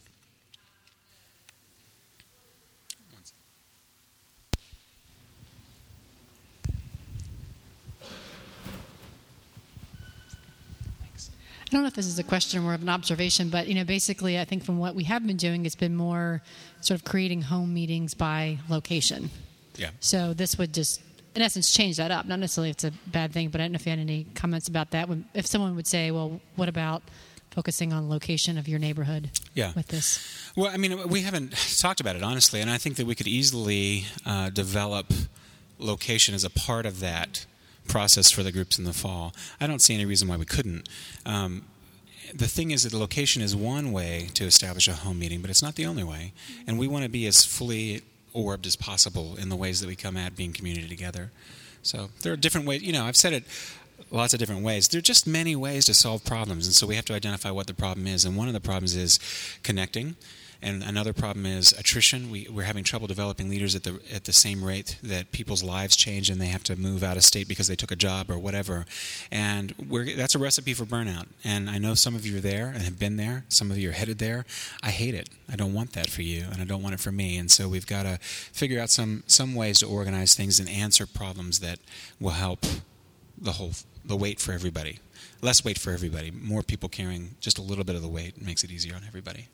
I 11.61 11.71
don't 11.71 11.83
know 11.83 11.89
if 11.89 11.95
this 11.95 12.07
is 12.07 12.19
a 12.19 12.23
question 12.23 12.65
or 12.65 12.73
an 12.73 12.89
observation, 12.89 13.51
but 13.51 13.69
you 13.69 13.75
know, 13.75 13.85
basically, 13.85 14.39
I 14.39 14.47
think 14.47 14.65
from 14.65 14.79
what 14.79 14.95
we 14.95 15.05
have 15.05 15.27
been 15.27 15.37
doing, 15.37 15.67
it's 15.67 15.75
been 15.75 15.95
more 15.95 16.41
sort 16.81 16.99
of 16.99 17.05
creating 17.05 17.43
home 17.43 17.75
meetings 17.75 18.15
by 18.15 18.59
location. 18.71 19.29
Yeah. 19.77 19.91
So 20.01 20.33
this 20.33 20.57
would 20.57 20.73
just 20.73 21.03
in 21.35 21.43
essence 21.43 21.73
change 21.73 21.97
that 21.97 22.11
up. 22.11 22.27
Not 22.27 22.39
necessarily 22.39 22.71
it's 22.71 22.85
a 22.85 22.93
bad 23.07 23.33
thing, 23.33 23.49
but 23.49 23.61
I 23.61 23.65
don't 23.65 23.73
know 23.73 23.77
if 23.77 23.87
you 23.87 23.91
had 23.91 23.99
any 23.99 24.27
comments 24.35 24.69
about 24.69 24.91
that. 24.93 25.09
If 25.35 25.47
someone 25.47 25.77
would 25.77 25.87
say, 25.87 26.11
well, 26.11 26.41
what 26.57 26.69
about 26.69 27.03
focusing 27.51 27.93
on 27.93 28.09
location 28.09 28.59
of 28.59 28.69
your 28.69 28.79
neighborhood 28.79 29.31
yeah. 29.55 29.73
with 29.75 29.89
this? 29.89 30.53
Well, 30.57 30.71
I 30.73 30.77
mean, 30.77 31.09
we 31.09 31.23
haven't 31.23 31.55
talked 31.79 32.01
about 32.01 32.17
it 32.17 32.23
honestly, 32.23 32.61
and 32.61 32.71
I 32.71 32.79
think 32.79 32.97
that 32.97 33.07
we 33.07 33.15
could 33.15 33.29
easily 33.29 34.05
uh, 34.27 34.51
develop 34.51 35.13
location 35.79 36.35
as 36.35 36.45
a 36.45 36.51
part 36.51 36.87
of 36.87 37.01
that 37.01 37.47
process 37.87 38.31
for 38.31 38.43
the 38.43 38.53
groups 38.53 38.79
in 38.79 38.85
the 38.85 38.93
fall. 38.93 39.35
I 39.61 39.67
don't 39.67 39.81
see 39.81 39.95
any 39.95 40.05
reason 40.05 40.29
why 40.29 40.37
we 40.37 40.45
couldn't. 40.45 40.89
Um, 41.25 41.65
the 42.35 42.47
thing 42.47 42.71
is 42.71 42.83
that 42.83 42.91
the 42.91 42.99
location 42.99 43.41
is 43.43 43.57
one 43.57 43.91
way 43.93 44.29
to 44.35 44.45
establish 44.45 44.87
a 44.87 44.93
home 44.93 45.19
meeting, 45.19 45.41
but 45.41 45.51
it's 45.51 45.63
not 45.63 45.77
the 45.77 45.87
only 45.87 46.05
way. 46.05 46.33
And 46.67 46.79
we 46.79 46.87
want 46.87 47.05
to 47.05 47.09
be 47.09 47.27
as 47.27 47.45
fully 47.45 48.03
orbed 48.39 48.67
as 48.67 48.77
possible 48.77 49.37
in 49.37 49.49
the 49.49 49.57
ways 49.57 49.81
that 49.81 49.87
we 49.89 49.97
come 49.97 50.17
at 50.17 50.37
being 50.37 50.53
community 50.53 50.89
together. 50.89 51.31
So 51.83 52.11
there 52.23 52.33
are 52.33 52.37
different 52.37 52.67
ways. 52.67 52.83
You 52.83 52.93
know, 52.93 53.05
I've 53.05 53.17
said 53.17 53.33
it 53.33 53.45
lots 54.11 54.33
of 54.33 54.39
different 54.39 54.63
ways. 54.63 54.89
There 54.89 54.99
are 54.99 55.03
just 55.03 55.27
many 55.27 55.57
ways 55.57 55.85
to 55.87 55.95
solve 55.95 56.25
problems, 56.25 56.67
and 56.67 56.75
so 56.75 56.87
we 56.87 56.97
have 56.97 57.05
to 57.07 57.15
identify 57.15 57.51
what 57.51 57.67
the 57.67 57.75
problem 57.75 58.07
is. 58.07 58.25
And 58.25 58.37
one 58.37 58.49
of 58.49 58.55
the 58.55 58.61
problems 58.61 58.95
is 58.95 59.19
connecting 59.63 60.17
and 60.61 60.83
another 60.83 61.13
problem 61.13 61.47
is 61.47 61.73
attrition. 61.73 62.31
We, 62.31 62.49
we're 62.51 62.65
having 62.65 62.83
trouble 62.83 63.07
developing 63.07 63.49
leaders 63.49 63.77
at 63.77 63.85
the 63.85 64.01
at 64.13 64.25
the 64.25 64.33
same 64.33 64.65
rate 64.65 64.99
that 65.03 65.31
people's 65.31 65.63
lives 65.63 65.95
change 65.95 66.31
and 66.31 66.41
they 66.41 66.47
have 66.47 66.65
to 66.65 66.77
move 66.77 67.05
out 67.05 67.17
of 67.17 67.25
state 67.25 67.47
because 67.47 67.69
they 67.69 67.77
took 67.77 67.93
a 67.93 67.97
job 67.97 68.29
or 68.31 68.39
whatever. 68.39 68.85
And 69.31 69.75
that's 70.17 70.35
a 70.35 70.39
recipe 70.39 70.75
for 70.75 70.85
burnout. 70.85 71.27
And 71.45 71.71
I 71.71 71.79
know 71.79 71.95
some 71.95 72.17
of 72.17 72.27
you 72.27 72.39
are 72.39 72.41
there 72.41 72.69
and 72.69 72.83
have 72.83 72.99
been 72.99 73.17
there. 73.17 73.45
Some 73.49 73.71
of 73.71 73.79
you 73.79 73.91
are 73.91 73.93
headed 73.93 74.19
there. 74.19 74.45
I 74.83 74.91
hate 74.91 75.15
it. 75.15 75.29
I 75.51 75.55
don't 75.55 75.75
want 75.75 75.93
that 75.93 76.11
for 76.11 76.23
you, 76.23 76.47
and 76.51 76.61
I 76.61 76.65
don't 76.65 76.83
want 76.83 76.95
it 76.95 77.01
for 77.01 77.13
me. 77.13 77.39
And 77.39 77.51
so 77.51 77.69
we've 77.69 77.87
got 77.87 78.03
to 78.03 78.19
figure 78.21 78.81
out 78.81 78.91
some 78.91 79.23
some 79.27 79.55
ways 79.55 79.79
to 79.79 79.87
organize 79.87 80.35
things 80.35 80.59
and 80.59 80.69
answer 80.69 81.07
problems 81.07 81.61
that 81.61 81.79
will 82.19 82.31
help 82.31 82.67
the 83.41 83.53
whole 83.53 83.73
the 84.05 84.17
weight 84.17 84.41
for 84.41 84.53
everybody. 84.53 84.99
Less 85.41 85.65
weight 85.65 85.79
for 85.79 85.93
everybody. 85.93 86.33
More 86.33 86.65
people 86.65 86.89
carrying 86.89 87.37
just 87.41 87.59
a 87.59 87.63
little 87.63 87.85
bit 87.85 87.95
of 87.95 88.03
the 88.03 88.09
weight 88.09 88.43
makes 88.43 88.65
it 88.65 88.73
easier 88.73 88.97
on 88.97 89.03
everybody. 89.07 89.47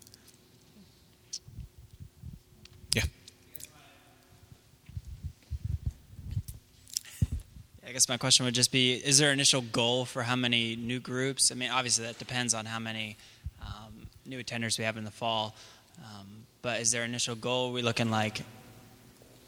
Guess 7.94 8.08
my 8.08 8.16
question 8.16 8.44
would 8.44 8.56
just 8.56 8.72
be: 8.72 8.94
Is 8.94 9.18
there 9.18 9.28
an 9.28 9.34
initial 9.34 9.60
goal 9.60 10.04
for 10.04 10.24
how 10.24 10.34
many 10.34 10.74
new 10.74 10.98
groups? 10.98 11.52
I 11.52 11.54
mean, 11.54 11.70
obviously 11.70 12.04
that 12.06 12.18
depends 12.18 12.52
on 12.52 12.66
how 12.66 12.80
many 12.80 13.16
um, 13.62 14.08
new 14.26 14.42
attenders 14.42 14.76
we 14.78 14.84
have 14.84 14.96
in 14.96 15.04
the 15.04 15.12
fall. 15.12 15.54
Um, 16.00 16.44
but 16.60 16.80
is 16.80 16.90
there 16.90 17.04
an 17.04 17.10
initial 17.10 17.36
goal? 17.36 17.70
Are 17.70 17.72
we 17.72 17.82
looking 17.82 18.10
like 18.10 18.40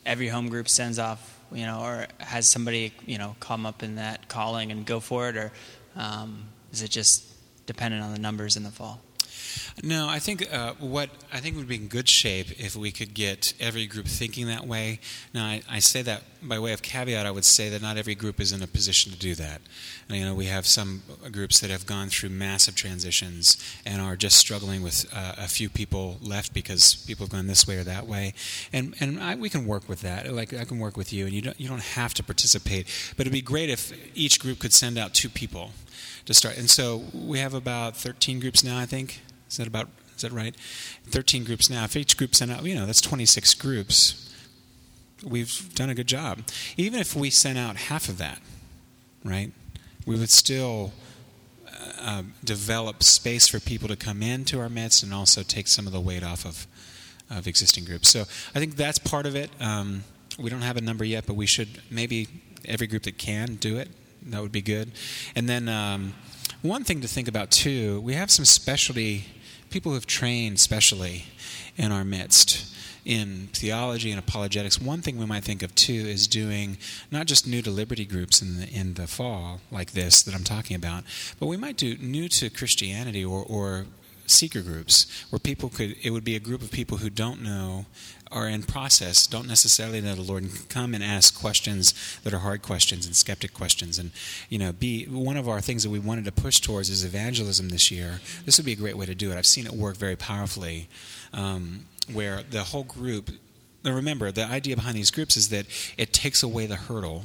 every 0.06 0.28
home 0.28 0.48
group 0.48 0.68
sends 0.68 1.00
off, 1.00 1.40
you 1.50 1.66
know, 1.66 1.80
or 1.80 2.06
has 2.18 2.46
somebody, 2.46 2.92
you 3.04 3.18
know, 3.18 3.34
come 3.40 3.66
up 3.66 3.82
in 3.82 3.96
that 3.96 4.28
calling 4.28 4.70
and 4.70 4.86
go 4.86 5.00
for 5.00 5.28
it, 5.28 5.36
or 5.36 5.50
um, 5.96 6.44
is 6.72 6.82
it 6.82 6.90
just 6.90 7.24
dependent 7.66 8.04
on 8.04 8.12
the 8.12 8.20
numbers 8.20 8.56
in 8.56 8.62
the 8.62 8.70
fall? 8.70 9.00
No, 9.82 10.08
I 10.08 10.18
think 10.18 10.52
uh, 10.52 10.74
what 10.78 11.10
I 11.32 11.40
think 11.40 11.56
would 11.56 11.68
be 11.68 11.76
in 11.76 11.88
good 11.88 12.08
shape 12.08 12.60
if 12.60 12.76
we 12.76 12.92
could 12.92 13.14
get 13.14 13.54
every 13.60 13.86
group 13.86 14.06
thinking 14.06 14.46
that 14.46 14.66
way. 14.66 15.00
Now, 15.34 15.44
I, 15.44 15.62
I, 15.68 15.78
say 15.80 16.02
that 16.02 16.22
by 16.42 16.58
way 16.58 16.72
of 16.72 16.82
caveat. 16.82 17.26
I 17.26 17.30
would 17.30 17.44
say 17.44 17.68
that 17.68 17.82
not 17.82 17.96
every 17.96 18.14
group 18.14 18.40
is 18.40 18.52
in 18.52 18.62
a 18.62 18.66
position 18.66 19.12
to 19.12 19.18
do 19.18 19.34
that. 19.34 19.60
You 20.08 20.24
know, 20.24 20.34
we 20.34 20.46
have 20.46 20.66
some 20.66 21.02
groups 21.32 21.60
that 21.60 21.70
have 21.70 21.86
gone 21.86 22.08
through 22.08 22.30
massive 22.30 22.74
transitions 22.74 23.56
and 23.84 24.00
are 24.00 24.16
just 24.16 24.36
struggling 24.36 24.82
with 24.82 25.06
uh, 25.12 25.34
a 25.38 25.48
few 25.48 25.68
people 25.68 26.18
left 26.20 26.54
because 26.54 26.96
people 27.06 27.26
have 27.26 27.32
gone 27.32 27.46
this 27.46 27.66
way 27.66 27.76
or 27.76 27.84
that 27.84 28.06
way, 28.06 28.34
and 28.72 28.94
and 29.00 29.20
I, 29.20 29.34
we 29.34 29.48
can 29.48 29.66
work 29.66 29.88
with 29.88 30.00
that. 30.02 30.32
Like 30.32 30.52
I 30.54 30.64
can 30.64 30.78
work 30.78 30.96
with 30.96 31.12
you, 31.12 31.26
and 31.26 31.34
you 31.34 31.42
don't 31.42 31.60
you 31.60 31.68
don't 31.68 31.82
have 31.82 32.14
to 32.14 32.22
participate. 32.22 32.86
But 33.16 33.22
it'd 33.22 33.32
be 33.32 33.42
great 33.42 33.70
if 33.70 33.92
each 34.16 34.40
group 34.40 34.58
could 34.58 34.72
send 34.72 34.98
out 34.98 35.14
two 35.14 35.28
people 35.28 35.72
to 36.26 36.34
start. 36.34 36.58
And 36.58 36.68
so 36.68 37.04
we 37.14 37.38
have 37.38 37.54
about 37.54 37.96
13 37.96 38.40
groups 38.40 38.62
now, 38.62 38.78
I 38.78 38.86
think. 38.86 39.22
Is 39.48 39.56
that 39.56 39.66
about? 39.66 39.88
Is 40.14 40.22
that 40.22 40.32
right? 40.32 40.54
13 41.08 41.44
groups 41.44 41.68
now. 41.68 41.84
If 41.84 41.96
each 41.96 42.16
group 42.16 42.34
sent 42.34 42.50
out, 42.50 42.64
you 42.64 42.74
know, 42.74 42.86
that's 42.86 43.00
26 43.00 43.54
groups. 43.54 44.25
We've 45.24 45.74
done 45.74 45.90
a 45.90 45.94
good 45.94 46.06
job. 46.06 46.40
Even 46.76 47.00
if 47.00 47.14
we 47.14 47.30
sent 47.30 47.58
out 47.58 47.76
half 47.76 48.08
of 48.08 48.18
that, 48.18 48.40
right, 49.24 49.52
we 50.04 50.16
would 50.16 50.30
still 50.30 50.92
uh, 52.00 52.22
develop 52.44 53.02
space 53.02 53.48
for 53.48 53.60
people 53.60 53.88
to 53.88 53.96
come 53.96 54.22
into 54.22 54.60
our 54.60 54.68
midst 54.68 55.02
and 55.02 55.12
also 55.12 55.42
take 55.42 55.68
some 55.68 55.86
of 55.86 55.92
the 55.92 56.00
weight 56.00 56.22
off 56.22 56.44
of 56.44 56.66
of 57.30 57.46
existing 57.46 57.84
groups. 57.84 58.08
So 58.08 58.20
I 58.54 58.58
think 58.60 58.76
that's 58.76 58.98
part 58.98 59.26
of 59.26 59.34
it. 59.34 59.50
Um, 59.60 60.04
we 60.38 60.50
don't 60.50 60.62
have 60.62 60.76
a 60.76 60.80
number 60.80 61.04
yet, 61.04 61.26
but 61.26 61.34
we 61.34 61.46
should 61.46 61.68
maybe 61.90 62.28
every 62.64 62.86
group 62.86 63.02
that 63.04 63.18
can 63.18 63.56
do 63.56 63.78
it. 63.78 63.88
That 64.22 64.42
would 64.42 64.52
be 64.52 64.62
good. 64.62 64.92
And 65.34 65.48
then 65.48 65.68
um, 65.68 66.14
one 66.62 66.84
thing 66.84 67.00
to 67.00 67.08
think 67.08 67.28
about 67.28 67.50
too, 67.50 68.00
we 68.00 68.14
have 68.14 68.30
some 68.30 68.44
specialty 68.44 69.24
people 69.70 69.90
who 69.90 69.94
have 69.94 70.06
trained 70.06 70.60
specially 70.60 71.24
in 71.76 71.92
our 71.92 72.04
midst 72.04 72.75
in 73.06 73.48
theology 73.52 74.10
and 74.10 74.18
apologetics. 74.18 74.80
One 74.80 75.00
thing 75.00 75.16
we 75.16 75.26
might 75.26 75.44
think 75.44 75.62
of 75.62 75.74
too 75.76 75.92
is 75.92 76.26
doing 76.26 76.76
not 77.10 77.26
just 77.26 77.46
new 77.46 77.62
to 77.62 77.70
Liberti 77.70 78.06
groups 78.06 78.42
in 78.42 78.58
the 78.58 78.68
in 78.68 78.94
the 78.94 79.06
fall 79.06 79.60
like 79.70 79.92
this 79.92 80.22
that 80.24 80.34
I'm 80.34 80.44
talking 80.44 80.74
about, 80.74 81.04
but 81.38 81.46
we 81.46 81.56
might 81.56 81.76
do 81.76 81.96
new 81.98 82.28
to 82.30 82.50
Christianity 82.50 83.24
or, 83.24 83.44
or 83.48 83.86
seeker 84.26 84.60
groups 84.60 85.06
where 85.30 85.38
people 85.38 85.68
could 85.68 85.94
it 86.02 86.10
would 86.10 86.24
be 86.24 86.34
a 86.34 86.40
group 86.40 86.60
of 86.60 86.72
people 86.72 86.98
who 86.98 87.08
don't 87.08 87.40
know 87.40 87.86
are 88.32 88.48
in 88.48 88.60
process 88.64 89.24
don't 89.24 89.46
necessarily 89.46 90.00
know 90.00 90.16
the 90.16 90.20
lord 90.20 90.42
and 90.42 90.68
come 90.68 90.94
and 90.94 91.04
ask 91.04 91.38
questions 91.38 91.94
that 92.24 92.34
are 92.34 92.40
hard 92.40 92.60
questions 92.60 93.06
and 93.06 93.14
skeptic 93.14 93.54
questions. 93.54 94.00
And 94.00 94.10
you 94.48 94.58
know 94.58 94.72
be 94.72 95.04
one 95.04 95.36
of 95.36 95.48
our 95.48 95.60
things 95.60 95.84
that 95.84 95.90
we 95.90 96.00
wanted 96.00 96.24
to 96.24 96.32
push 96.32 96.58
towards 96.58 96.90
is 96.90 97.04
evangelism 97.04 97.68
this 97.68 97.92
year. 97.92 98.20
This 98.44 98.58
would 98.58 98.66
be 98.66 98.72
a 98.72 98.76
great 98.76 98.96
way 98.96 99.06
to 99.06 99.14
do 99.14 99.30
it. 99.30 99.38
I've 99.38 99.46
seen 99.46 99.64
it 99.64 99.72
work 99.72 99.96
very 99.96 100.16
powerfully. 100.16 100.88
Um, 101.32 101.84
where 102.12 102.42
the 102.42 102.64
whole 102.64 102.84
group 102.84 103.30
now 103.84 103.94
remember 103.94 104.32
the 104.32 104.44
idea 104.44 104.74
behind 104.74 104.96
these 104.96 105.12
groups 105.12 105.36
is 105.36 105.48
that 105.50 105.66
it 105.96 106.12
takes 106.12 106.42
away 106.42 106.66
the 106.66 106.76
hurdle 106.76 107.24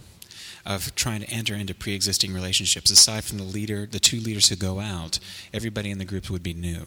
of 0.63 0.93
trying 0.93 1.21
to 1.21 1.29
enter 1.29 1.55
into 1.55 1.73
pre-existing 1.73 2.33
relationships. 2.33 2.91
Aside 2.91 3.23
from 3.23 3.39
the 3.39 3.43
leader 3.43 3.87
the 3.87 3.99
two 3.99 4.19
leaders 4.19 4.49
who 4.49 4.55
go 4.55 4.79
out 4.79 5.19
everybody 5.53 5.89
in 5.89 5.97
the 5.97 6.05
group 6.05 6.29
would 6.29 6.43
be 6.43 6.53
new. 6.53 6.85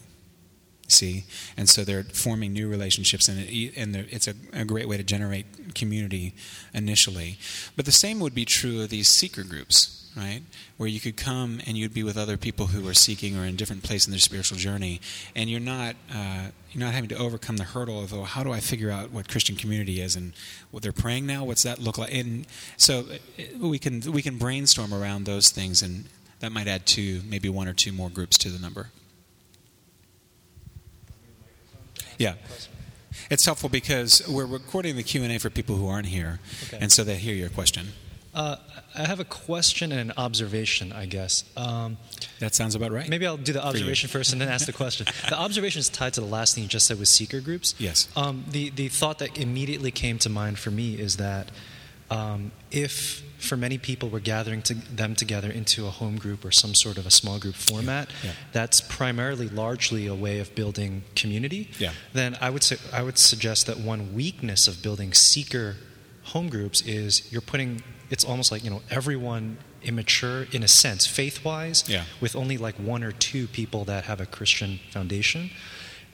See? 0.87 1.25
And 1.57 1.67
so 1.67 1.83
they're 1.83 2.03
forming 2.03 2.53
new 2.53 2.69
relationships 2.69 3.27
and, 3.27 3.39
it, 3.39 3.73
and 3.75 3.95
it's 3.95 4.27
a, 4.27 4.35
a, 4.53 4.63
great 4.65 4.87
way 4.87 4.97
to 4.97 5.03
generate 5.03 5.73
community 5.73 6.35
initially. 6.73 7.37
But 7.75 7.85
the 7.85 7.91
same 7.91 8.19
would 8.19 8.35
be 8.35 8.45
true 8.45 8.83
of 8.83 8.89
these 8.89 9.09
seeker 9.09 9.43
groups 9.43 10.04
right 10.15 10.41
where 10.77 10.87
you 10.87 10.99
could 10.99 11.17
come 11.17 11.59
and 11.65 11.77
you'd 11.77 11.93
be 11.93 12.03
with 12.03 12.17
other 12.17 12.37
people 12.37 12.67
who 12.67 12.87
are 12.87 12.93
seeking 12.93 13.37
or 13.37 13.43
in 13.43 13.53
a 13.53 13.57
different 13.57 13.83
place 13.83 14.05
in 14.05 14.11
their 14.11 14.19
spiritual 14.19 14.57
journey 14.57 15.01
and 15.35 15.49
you're 15.49 15.59
not 15.59 15.95
uh, 16.13 16.47
you're 16.71 16.83
not 16.83 16.93
having 16.93 17.09
to 17.09 17.17
overcome 17.17 17.57
the 17.57 17.63
hurdle 17.63 18.03
of 18.03 18.13
oh, 18.13 18.23
how 18.23 18.43
do 18.43 18.51
i 18.51 18.59
figure 18.59 18.91
out 18.91 19.11
what 19.11 19.27
christian 19.27 19.55
community 19.55 20.01
is 20.01 20.15
and 20.15 20.33
what 20.71 20.83
they're 20.83 20.91
praying 20.91 21.25
now 21.25 21.43
what's 21.43 21.63
that 21.63 21.79
look 21.79 21.97
like 21.97 22.13
and 22.13 22.47
so 22.77 22.99
uh, 22.99 23.67
we 23.67 23.77
can 23.79 23.99
we 24.11 24.21
can 24.21 24.37
brainstorm 24.37 24.93
around 24.93 25.25
those 25.25 25.49
things 25.49 25.81
and 25.81 26.05
that 26.39 26.51
might 26.51 26.67
add 26.67 26.85
two 26.85 27.21
maybe 27.27 27.49
one 27.49 27.67
or 27.67 27.73
two 27.73 27.91
more 27.91 28.09
groups 28.09 28.37
to 28.37 28.49
the 28.49 28.59
number 28.59 28.89
yeah. 32.17 32.35
It's 33.29 33.45
helpful 33.45 33.69
because 33.69 34.27
we're 34.27 34.45
recording 34.45 34.95
the 34.95 35.03
Q&A 35.03 35.37
for 35.37 35.49
people 35.49 35.75
who 35.75 35.87
aren't 35.87 36.07
here, 36.07 36.39
okay. 36.67 36.77
and 36.79 36.91
so 36.91 37.03
they 37.03 37.15
hear 37.15 37.33
your 37.33 37.49
question. 37.49 37.89
Uh, 38.35 38.57
I 38.93 39.07
have 39.07 39.21
a 39.21 39.25
question 39.25 39.93
and 39.93 40.11
an 40.11 40.13
observation, 40.17 40.91
I 40.91 41.05
guess. 41.05 41.45
Um, 41.55 41.97
that 42.39 42.53
sounds 42.53 42.75
about 42.75 42.91
right. 42.91 43.07
Maybe 43.07 43.25
I'll 43.25 43.37
do 43.37 43.53
the 43.53 43.65
observation 43.65 44.09
first 44.09 44.33
and 44.33 44.41
then 44.41 44.49
ask 44.49 44.65
the 44.65 44.73
question. 44.73 45.07
the 45.29 45.39
observation 45.39 45.79
is 45.79 45.89
tied 45.89 46.13
to 46.13 46.21
the 46.21 46.27
last 46.27 46.53
thing 46.53 46.63
you 46.63 46.69
just 46.69 46.85
said 46.85 46.99
with 46.99 47.07
seeker 47.07 47.39
groups. 47.39 47.75
Yes. 47.77 48.09
Um, 48.17 48.43
the, 48.49 48.69
the 48.71 48.89
thought 48.89 49.19
that 49.19 49.37
immediately 49.37 49.89
came 49.89 50.19
to 50.19 50.29
mind 50.29 50.59
for 50.59 50.69
me 50.69 50.95
is 50.95 51.17
that 51.17 51.49
um, 52.11 52.51
if 52.71 53.23
for 53.37 53.57
many 53.57 53.77
people 53.77 54.09
we're 54.09 54.19
gathering 54.19 54.61
to 54.63 54.73
them 54.73 55.15
together 55.15 55.49
into 55.49 55.85
a 55.87 55.89
home 55.89 56.17
group 56.17 56.43
or 56.43 56.51
some 56.51 56.73
sort 56.73 56.97
of 56.97 57.05
a 57.05 57.11
small 57.11 57.39
group 57.39 57.55
format 57.55 58.09
yeah. 58.23 58.31
that's 58.51 58.81
primarily 58.81 59.49
largely 59.49 60.07
a 60.07 60.15
way 60.15 60.39
of 60.39 60.53
building 60.55 61.03
community 61.15 61.69
yeah. 61.77 61.91
then 62.13 62.37
i 62.41 62.49
would 62.49 62.63
say 62.63 62.77
i 62.93 63.03
would 63.03 63.17
suggest 63.17 63.67
that 63.67 63.77
one 63.77 64.13
weakness 64.13 64.67
of 64.67 64.81
building 64.81 65.13
seeker 65.13 65.75
home 66.23 66.49
groups 66.49 66.81
is 66.81 67.31
you're 67.31 67.41
putting 67.41 67.83
it's 68.09 68.23
almost 68.23 68.51
like 68.51 68.63
you 68.63 68.69
know 68.69 68.81
everyone 68.89 69.57
immature 69.83 70.47
in 70.51 70.63
a 70.63 70.67
sense 70.67 71.05
faith 71.05 71.45
wise 71.45 71.83
yeah. 71.87 72.03
with 72.19 72.35
only 72.35 72.57
like 72.57 72.75
one 72.75 73.03
or 73.03 73.11
two 73.11 73.47
people 73.47 73.85
that 73.85 74.05
have 74.05 74.19
a 74.19 74.25
christian 74.25 74.79
foundation 74.91 75.49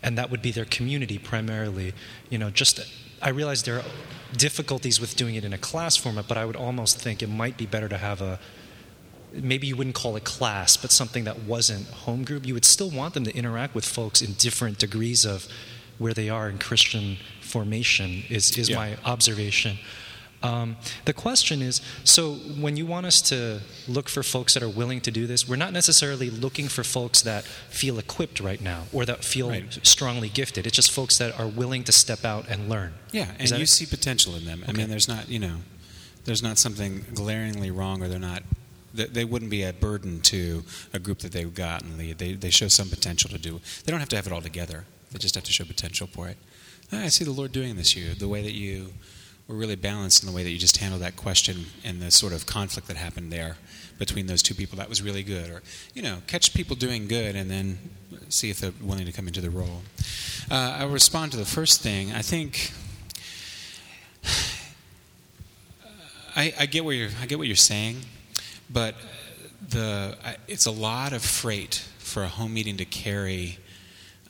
and 0.04 0.18
that 0.18 0.30
would 0.30 0.42
be 0.42 0.52
their 0.52 0.66
community 0.66 1.18
primarily 1.18 1.94
you 2.30 2.38
know 2.38 2.50
just 2.50 2.80
I 3.22 3.30
realize 3.30 3.64
there 3.64 3.78
are 3.78 3.84
difficulties 4.36 5.00
with 5.00 5.16
doing 5.16 5.36
it 5.36 5.46
in 5.46 5.54
a 5.54 5.58
class 5.58 5.96
format, 5.96 6.28
but 6.28 6.38
I 6.38 6.46
would 6.46 6.56
almost 6.56 7.00
think 7.00 7.22
it 7.22 7.30
might 7.30 7.58
be 7.58 7.66
better 7.66 7.88
to 7.88 7.98
have 7.98 8.22
a 8.22 8.40
maybe 9.34 9.66
you 9.68 9.78
wouldn't 9.78 9.96
call 9.96 10.18
it 10.18 10.26
class, 10.26 10.76
but 10.76 10.92
something 10.92 11.24
that 11.24 11.44
wasn't 11.44 11.88
home 11.88 12.26
group. 12.26 12.46
You 12.46 12.54
would 12.54 12.66
still 12.66 12.90
want 12.90 13.14
them 13.14 13.24
to 13.24 13.36
interact 13.36 13.74
with 13.74 13.86
folks 13.86 14.22
in 14.22 14.34
different 14.34 14.78
degrees 14.78 15.24
of 15.24 15.48
where 16.00 16.14
they 16.14 16.30
are 16.30 16.50
in 16.50 16.58
Christian 16.58 17.18
formation. 17.42 18.24
Is 18.30 18.58
is 18.58 18.70
yeah. 18.70 18.76
my 18.76 18.98
observation. 19.06 19.78
Um, 20.44 20.78
the 21.06 21.14
question 21.14 21.62
is 21.62 21.82
so 22.04 22.34
when 22.34 22.76
you 22.76 22.86
want 22.86 23.06
us 23.06 23.22
to 23.24 23.62
look 23.88 24.10
for 24.10 24.24
folks 24.24 24.56
that 24.56 24.64
are 24.64 24.70
willing 24.70 25.02
to 25.02 25.12
do 25.12 25.28
this, 25.28 25.48
we're 25.48 25.56
not 25.56 25.74
necessarily 25.74 26.30
looking 26.30 26.68
for 26.68 26.84
folks 26.84 27.22
that 27.22 27.44
feel 27.44 28.00
equipped 28.00 28.40
right 28.40 28.62
now 28.62 28.86
or 28.92 29.06
that 29.06 29.24
feel 29.24 29.50
right. 29.50 29.80
strongly 29.84 30.30
gifted. 30.30 30.66
It's 30.66 30.76
just 30.76 30.92
folks 30.92 31.18
that 31.20 31.40
are 31.40 31.48
willing 31.48 31.84
to 31.84 31.92
step 31.92 32.26
out 32.26 32.48
and 32.50 32.70
learn. 32.70 32.94
Yeah, 33.12 33.28
and 33.40 33.50
you 33.52 33.64
it? 33.64 33.70
see 33.70 33.86
potential 33.86 34.36
in 34.36 34.46
them. 34.46 34.62
Okay. 34.64 34.72
I 34.72 34.76
mean, 34.76 34.90
there's 34.90 35.08
not, 35.08 35.30
you 35.30 35.40
know, 35.40 35.58
there's 36.26 36.42
not 36.42 36.58
something 36.58 37.06
glaringly 37.14 37.72
wrong 37.72 38.02
or 38.02 38.08
they're 38.08 38.20
not 38.20 38.44
they 38.94 39.24
wouldn't 39.24 39.50
be 39.50 39.64
a 39.64 39.72
burden 39.72 40.20
to 40.20 40.64
a 40.94 41.00
group 41.00 41.20
that 41.20 41.32
they've 41.32 41.54
got 41.54 41.82
and 41.82 41.98
lead. 41.98 42.18
They, 42.18 42.34
they 42.34 42.50
show 42.50 42.68
some 42.68 42.90
potential 42.90 43.30
to 43.30 43.38
do. 43.38 43.62
They 43.86 43.92
don't 43.92 44.02
have 44.02 44.10
to 44.10 44.18
have 44.18 44.28
it 44.28 44.34
all 44.34 44.42
together. 44.42 44.86
They 45.12 45.18
just 45.18 45.36
have 45.36 45.46
to 45.46 45.52
show 45.54 45.64
potential 45.64 46.08
for 46.08 46.28
it. 46.28 46.38
I 46.92 47.08
see 47.08 47.24
the 47.24 47.32
Lord 47.32 47.54
doing 47.54 47.78
this 47.78 47.96
you, 47.96 48.14
the 48.14 48.28
way 48.28 48.42
that 48.42 48.52
you 48.52 48.94
were 49.52 49.58
really 49.58 49.76
balanced 49.76 50.24
in 50.24 50.30
the 50.30 50.36
way 50.36 50.44
that 50.44 50.50
you 50.50 50.58
just 50.58 50.78
handled 50.78 51.02
that 51.02 51.18
question 51.18 51.66
and 51.84 52.02
the 52.02 52.10
sort 52.10 52.32
of 52.34 52.46
conflict 52.46 52.88
that 52.88 52.96
happened 52.98 53.32
there 53.32 53.58
between 54.00 54.28
those 54.28 54.42
two 54.42 54.56
people. 54.56 54.78
That 54.78 54.90
was 54.90 55.02
really 55.02 55.24
good. 55.24 55.50
Or, 55.50 55.62
you 55.94 56.02
know, 56.02 56.20
catch 56.26 56.54
people 56.54 56.76
doing 56.76 57.08
good 57.08 57.36
and 57.36 57.52
then 57.52 57.78
see 58.30 58.50
if 58.50 58.62
they're 58.62 58.72
willing 58.82 59.06
to 59.06 59.12
come 59.12 59.28
into 59.28 59.42
the 59.42 59.50
role. 59.50 59.82
Uh, 60.50 60.78
I'll 60.80 60.88
respond 60.90 61.32
to 61.34 61.38
the 61.38 61.46
first 61.46 61.82
thing. 61.82 62.14
I 62.14 62.22
think. 62.22 62.72
I, 66.34 66.54
I, 66.60 66.66
get 66.66 66.86
what 66.86 66.92
you're, 66.92 67.10
I 67.22 67.26
get 67.26 67.38
what 67.38 67.48
you're 67.48 67.58
saying, 67.58 67.98
but 68.70 68.96
the, 69.68 70.16
it's 70.48 70.66
a 70.66 70.72
lot 70.72 71.12
of 71.12 71.26
freight 71.26 71.84
for 72.00 72.24
a 72.24 72.30
home 72.30 72.54
meeting 72.54 72.78
to 72.78 72.86
carry 72.86 73.58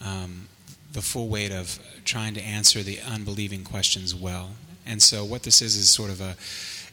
um, 0.04 0.48
the 0.92 1.04
full 1.04 1.30
weight 1.30 1.52
of 1.52 1.78
trying 2.04 2.34
to 2.34 2.42
answer 2.42 2.82
the 2.82 3.00
unbelieving 3.02 3.64
questions 3.64 4.16
well. 4.16 4.50
And 4.86 5.02
so 5.02 5.24
what 5.24 5.44
this 5.44 5.62
is 5.62 5.76
is 5.76 5.94
sort 5.94 6.10
of 6.10 6.22
a 6.22 6.36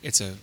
it's 0.03 0.21
a, 0.21 0.35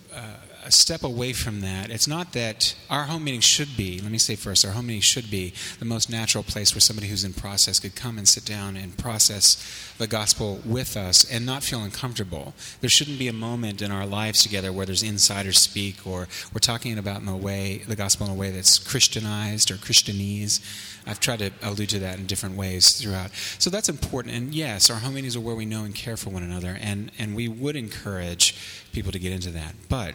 a, 0.64 0.70
step 0.70 1.04
away 1.04 1.32
from 1.32 1.60
that. 1.60 1.90
It's 1.90 2.08
not 2.08 2.32
that 2.32 2.74
our 2.90 3.04
home 3.04 3.24
meeting 3.24 3.40
should 3.40 3.76
be, 3.76 4.00
let 4.00 4.10
me 4.10 4.18
say 4.18 4.34
first, 4.34 4.64
our 4.64 4.72
home 4.72 4.88
meeting 4.88 5.00
should 5.00 5.30
be 5.30 5.54
the 5.78 5.84
most 5.84 6.10
natural 6.10 6.42
place 6.42 6.74
where 6.74 6.80
somebody 6.80 7.06
who's 7.06 7.24
in 7.24 7.32
process 7.32 7.78
could 7.78 7.94
come 7.94 8.18
and 8.18 8.28
sit 8.28 8.44
down 8.44 8.76
and 8.76 8.98
process 8.98 9.94
the 9.96 10.06
gospel 10.06 10.60
with 10.64 10.96
us 10.96 11.24
and 11.30 11.46
not 11.46 11.62
feel 11.62 11.82
uncomfortable. 11.82 12.52
There 12.80 12.90
shouldn't 12.90 13.18
be 13.18 13.28
a 13.28 13.32
moment 13.32 13.80
in 13.80 13.90
our 13.90 14.06
lives 14.06 14.42
together 14.42 14.72
where 14.72 14.86
there's 14.86 15.02
insider 15.02 15.52
speak 15.52 16.06
or 16.06 16.28
we're 16.52 16.58
talking 16.60 16.98
about 16.98 17.22
in 17.22 17.28
a 17.28 17.36
way, 17.36 17.78
the 17.86 17.96
gospel 17.96 18.26
in 18.26 18.32
a 18.32 18.36
way 18.36 18.50
that's 18.50 18.78
Christianized 18.78 19.70
or 19.70 19.76
Christianese. 19.76 20.60
I've 21.06 21.20
tried 21.20 21.38
to 21.38 21.50
allude 21.62 21.90
to 21.90 21.98
that 22.00 22.18
in 22.18 22.26
different 22.26 22.56
ways 22.56 23.00
throughout. 23.00 23.30
So 23.58 23.70
that's 23.70 23.88
important. 23.88 24.34
And 24.34 24.54
yes, 24.54 24.90
our 24.90 24.96
home 24.96 25.14
meetings 25.14 25.36
are 25.36 25.40
where 25.40 25.54
we 25.54 25.64
know 25.64 25.84
and 25.84 25.94
care 25.94 26.16
for 26.16 26.30
one 26.30 26.42
another, 26.42 26.76
and, 26.80 27.12
and 27.18 27.36
we 27.36 27.48
would 27.48 27.76
encourage 27.76 28.56
people 28.92 29.12
to 29.12 29.18
get 29.18 29.32
into 29.32 29.50
that. 29.50 29.74
But 29.88 30.14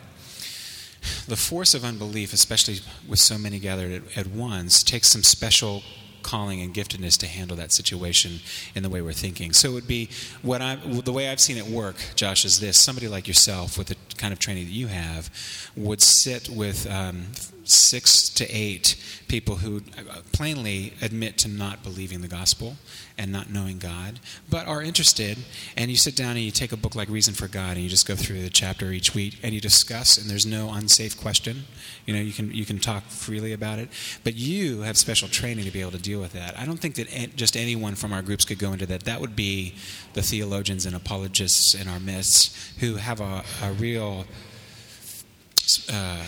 the 1.27 1.35
force 1.35 1.73
of 1.73 1.83
unbelief, 1.83 2.33
especially 2.33 2.79
with 3.07 3.19
so 3.19 3.37
many 3.37 3.59
gathered 3.59 3.91
at, 3.91 4.17
at 4.17 4.27
once, 4.27 4.83
takes 4.83 5.09
some 5.09 5.23
special 5.23 5.83
calling 6.23 6.61
and 6.61 6.73
giftedness 6.73 7.17
to 7.19 7.27
handle 7.27 7.57
that 7.57 7.71
situation 7.71 8.39
in 8.75 8.83
the 8.83 8.89
way 8.89 9.01
we're 9.01 9.13
thinking. 9.13 9.53
So 9.53 9.69
it 9.69 9.73
would 9.73 9.87
be 9.87 10.09
what 10.41 10.61
I 10.61 10.75
the 10.75 11.13
way 11.13 11.29
I've 11.29 11.39
seen 11.39 11.57
it 11.57 11.67
work, 11.67 11.95
Josh, 12.15 12.45
is 12.45 12.59
this: 12.59 12.79
somebody 12.79 13.07
like 13.07 13.27
yourself, 13.27 13.77
with 13.77 13.87
the 13.87 13.95
kind 14.17 14.33
of 14.33 14.39
training 14.39 14.65
that 14.65 14.71
you 14.71 14.87
have, 14.87 15.29
would 15.75 16.01
sit 16.01 16.49
with 16.49 16.89
um, 16.89 17.27
six 17.63 18.29
to 18.29 18.45
eight 18.49 18.95
people 19.27 19.57
who 19.57 19.81
uh, 19.97 20.21
plainly 20.31 20.93
admit 21.01 21.37
to 21.37 21.47
not 21.47 21.83
believing 21.83 22.21
the 22.21 22.27
gospel 22.27 22.75
and 23.17 23.31
not 23.31 23.49
knowing 23.49 23.77
God, 23.77 24.19
but 24.49 24.67
are 24.67 24.81
interested. 24.81 25.37
And 25.77 25.89
you 25.91 25.97
sit 25.97 26.15
down 26.15 26.31
and 26.31 26.39
you 26.39 26.51
take 26.51 26.71
a 26.71 26.77
book 26.77 26.95
like 26.95 27.09
Reason 27.09 27.33
for 27.33 27.47
God 27.47 27.75
and 27.75 27.81
you 27.81 27.89
just 27.89 28.07
go 28.07 28.15
through 28.15 28.41
the 28.41 28.49
chapter 28.49 28.91
each 28.91 29.13
week 29.13 29.37
and 29.43 29.53
you 29.53 29.61
discuss, 29.61 30.17
and 30.17 30.29
there's 30.29 30.45
no 30.45 30.71
unsafe 30.73 31.19
question. 31.19 31.65
You 32.05 32.15
know, 32.15 32.21
you 32.21 32.33
can, 32.33 32.51
you 32.51 32.65
can 32.65 32.79
talk 32.79 33.03
freely 33.05 33.53
about 33.53 33.79
it. 33.79 33.89
But 34.23 34.35
you 34.35 34.81
have 34.81 34.97
special 34.97 35.27
training 35.27 35.65
to 35.65 35.71
be 35.71 35.81
able 35.81 35.91
to 35.91 35.99
deal 36.11 36.21
with 36.21 36.33
that. 36.33 36.59
I 36.59 36.65
don't 36.65 36.79
think 36.79 36.95
that 36.95 37.35
just 37.35 37.55
anyone 37.55 37.95
from 37.95 38.11
our 38.13 38.21
groups 38.21 38.45
could 38.45 38.59
go 38.59 38.73
into 38.73 38.85
that. 38.87 39.03
That 39.05 39.21
would 39.21 39.35
be 39.35 39.75
the 40.13 40.21
theologians 40.21 40.85
and 40.85 40.95
apologists 40.95 41.73
in 41.73 41.87
our 41.87 41.99
midst 41.99 42.55
who 42.79 42.95
have 42.95 43.21
a, 43.21 43.43
a 43.63 43.71
real. 43.73 44.25
Uh, 45.91 46.23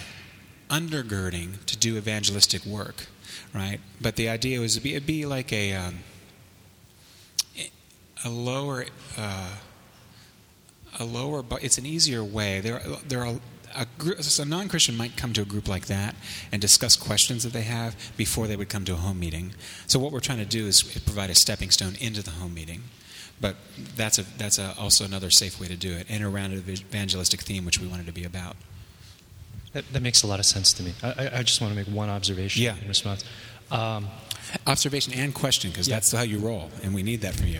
undergirding 0.69 1.63
to 1.65 1.77
do 1.77 1.97
evangelistic 1.97 2.65
work, 2.65 3.07
right? 3.53 3.79
But 4.01 4.15
the 4.15 4.27
idea 4.29 4.59
was 4.59 4.77
it'd 4.77 4.83
be, 4.83 4.97
be 4.99 5.25
like 5.25 5.53
a 5.53 5.73
um, 5.73 5.99
a 8.25 8.29
lower 8.29 8.85
uh, 9.17 9.55
a 10.99 11.05
lower, 11.05 11.43
but 11.43 11.63
it's 11.63 11.77
an 11.77 11.85
easier 11.85 12.23
way. 12.23 12.59
There 12.61 12.81
there 13.07 13.25
are 13.25 13.35
a, 13.75 14.41
a 14.41 14.45
non-Christian 14.45 14.95
might 14.97 15.15
come 15.17 15.33
to 15.33 15.41
a 15.41 15.45
group 15.45 15.67
like 15.67 15.85
that 15.87 16.15
and 16.51 16.61
discuss 16.61 16.95
questions 16.95 17.43
that 17.43 17.53
they 17.53 17.63
have 17.63 17.95
before 18.17 18.47
they 18.47 18.55
would 18.55 18.69
come 18.69 18.85
to 18.85 18.93
a 18.93 18.97
home 18.97 19.19
meeting. 19.19 19.53
So 19.87 19.99
what 19.99 20.11
we're 20.11 20.19
trying 20.19 20.39
to 20.39 20.45
do 20.45 20.65
is 20.67 20.83
provide 20.83 21.29
a 21.29 21.35
stepping 21.35 21.71
stone 21.71 21.95
into 21.99 22.21
the 22.23 22.31
home 22.31 22.53
meeting. 22.53 22.83
But 23.41 23.55
that's 23.95 24.19
a 24.19 24.23
that's 24.37 24.57
a, 24.59 24.73
also 24.79 25.03
another 25.03 25.29
safe 25.29 25.59
way 25.59 25.67
to 25.67 25.75
do 25.75 25.91
it, 25.91 26.05
and 26.09 26.23
around 26.23 26.53
an 26.53 26.63
evangelistic 26.69 27.41
theme, 27.41 27.65
which 27.65 27.79
we 27.79 27.87
wanted 27.87 28.05
to 28.05 28.11
be 28.13 28.23
about. 28.23 28.55
That, 29.73 29.91
that 29.91 30.01
makes 30.01 30.21
a 30.23 30.27
lot 30.27 30.39
of 30.39 30.45
sense 30.45 30.71
to 30.73 30.83
me. 30.83 30.93
I, 31.01 31.39
I 31.39 31.43
just 31.43 31.59
want 31.59 31.73
to 31.73 31.75
make 31.75 31.87
one 31.87 32.09
observation 32.09 32.61
Yeah. 32.63 32.75
in 32.81 32.87
response. 32.87 33.25
Um, 33.71 34.07
Observation 34.67 35.13
and 35.13 35.33
question, 35.33 35.71
because 35.71 35.87
Yeah. 35.87 35.95
that's 35.95 36.11
how 36.11 36.21
you 36.21 36.37
roll, 36.37 36.69
and 36.83 36.93
we 36.93 37.01
need 37.01 37.21
that 37.21 37.33
from 37.33 37.47
you. 37.47 37.59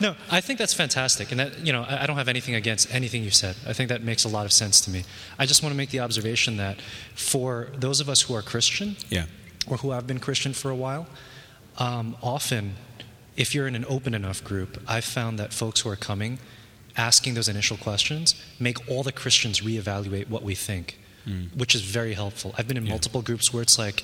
No, 0.00 0.14
I 0.30 0.40
think 0.40 0.58
that's 0.58 0.74
fantastic, 0.74 1.30
and 1.32 1.40
that 1.40 1.66
you 1.66 1.72
know, 1.72 1.82
I 1.82 2.02
I 2.02 2.06
don't 2.06 2.16
have 2.16 2.28
anything 2.28 2.54
against 2.54 2.92
anything 2.94 3.24
you 3.24 3.30
said. 3.30 3.56
I 3.66 3.72
think 3.72 3.88
that 3.88 4.02
makes 4.02 4.24
a 4.24 4.28
lot 4.28 4.44
of 4.46 4.52
sense 4.52 4.80
to 4.82 4.90
me. 4.90 5.04
I 5.38 5.44
just 5.46 5.62
want 5.62 5.72
to 5.72 5.76
make 5.76 5.90
the 5.90 6.00
observation 6.00 6.56
that 6.58 6.80
for 7.14 7.68
those 7.74 8.00
of 8.00 8.08
us 8.08 8.22
who 8.22 8.34
are 8.34 8.42
Christian, 8.42 8.96
Yeah. 9.10 9.26
or 9.66 9.78
who 9.78 9.90
have 9.90 10.06
been 10.06 10.20
Christian 10.20 10.52
for 10.54 10.70
a 10.70 10.76
while, 10.76 11.06
um, 11.78 12.16
often, 12.22 12.74
if 13.36 13.54
you're 13.54 13.66
in 13.68 13.74
an 13.74 13.84
open 13.88 14.14
enough 14.14 14.42
group, 14.44 14.80
I've 14.86 15.04
found 15.04 15.38
that 15.38 15.52
folks 15.52 15.80
who 15.80 15.88
are 15.90 15.96
coming, 15.96 16.38
asking 16.96 17.34
those 17.34 17.48
initial 17.48 17.76
questions, 17.76 18.34
make 18.58 18.76
all 18.88 19.02
the 19.02 19.12
Christians 19.12 19.60
reevaluate 19.60 20.28
what 20.28 20.42
we 20.42 20.54
think, 20.54 20.98
which 21.54 21.74
is 21.74 21.82
very 21.82 22.14
helpful. 22.14 22.54
I've 22.56 22.66
been 22.68 22.76
in 22.76 22.86
Yeah. 22.86 22.90
multiple 22.92 23.22
groups 23.22 23.52
where 23.52 23.62
it's 23.62 23.78
like, 23.78 24.02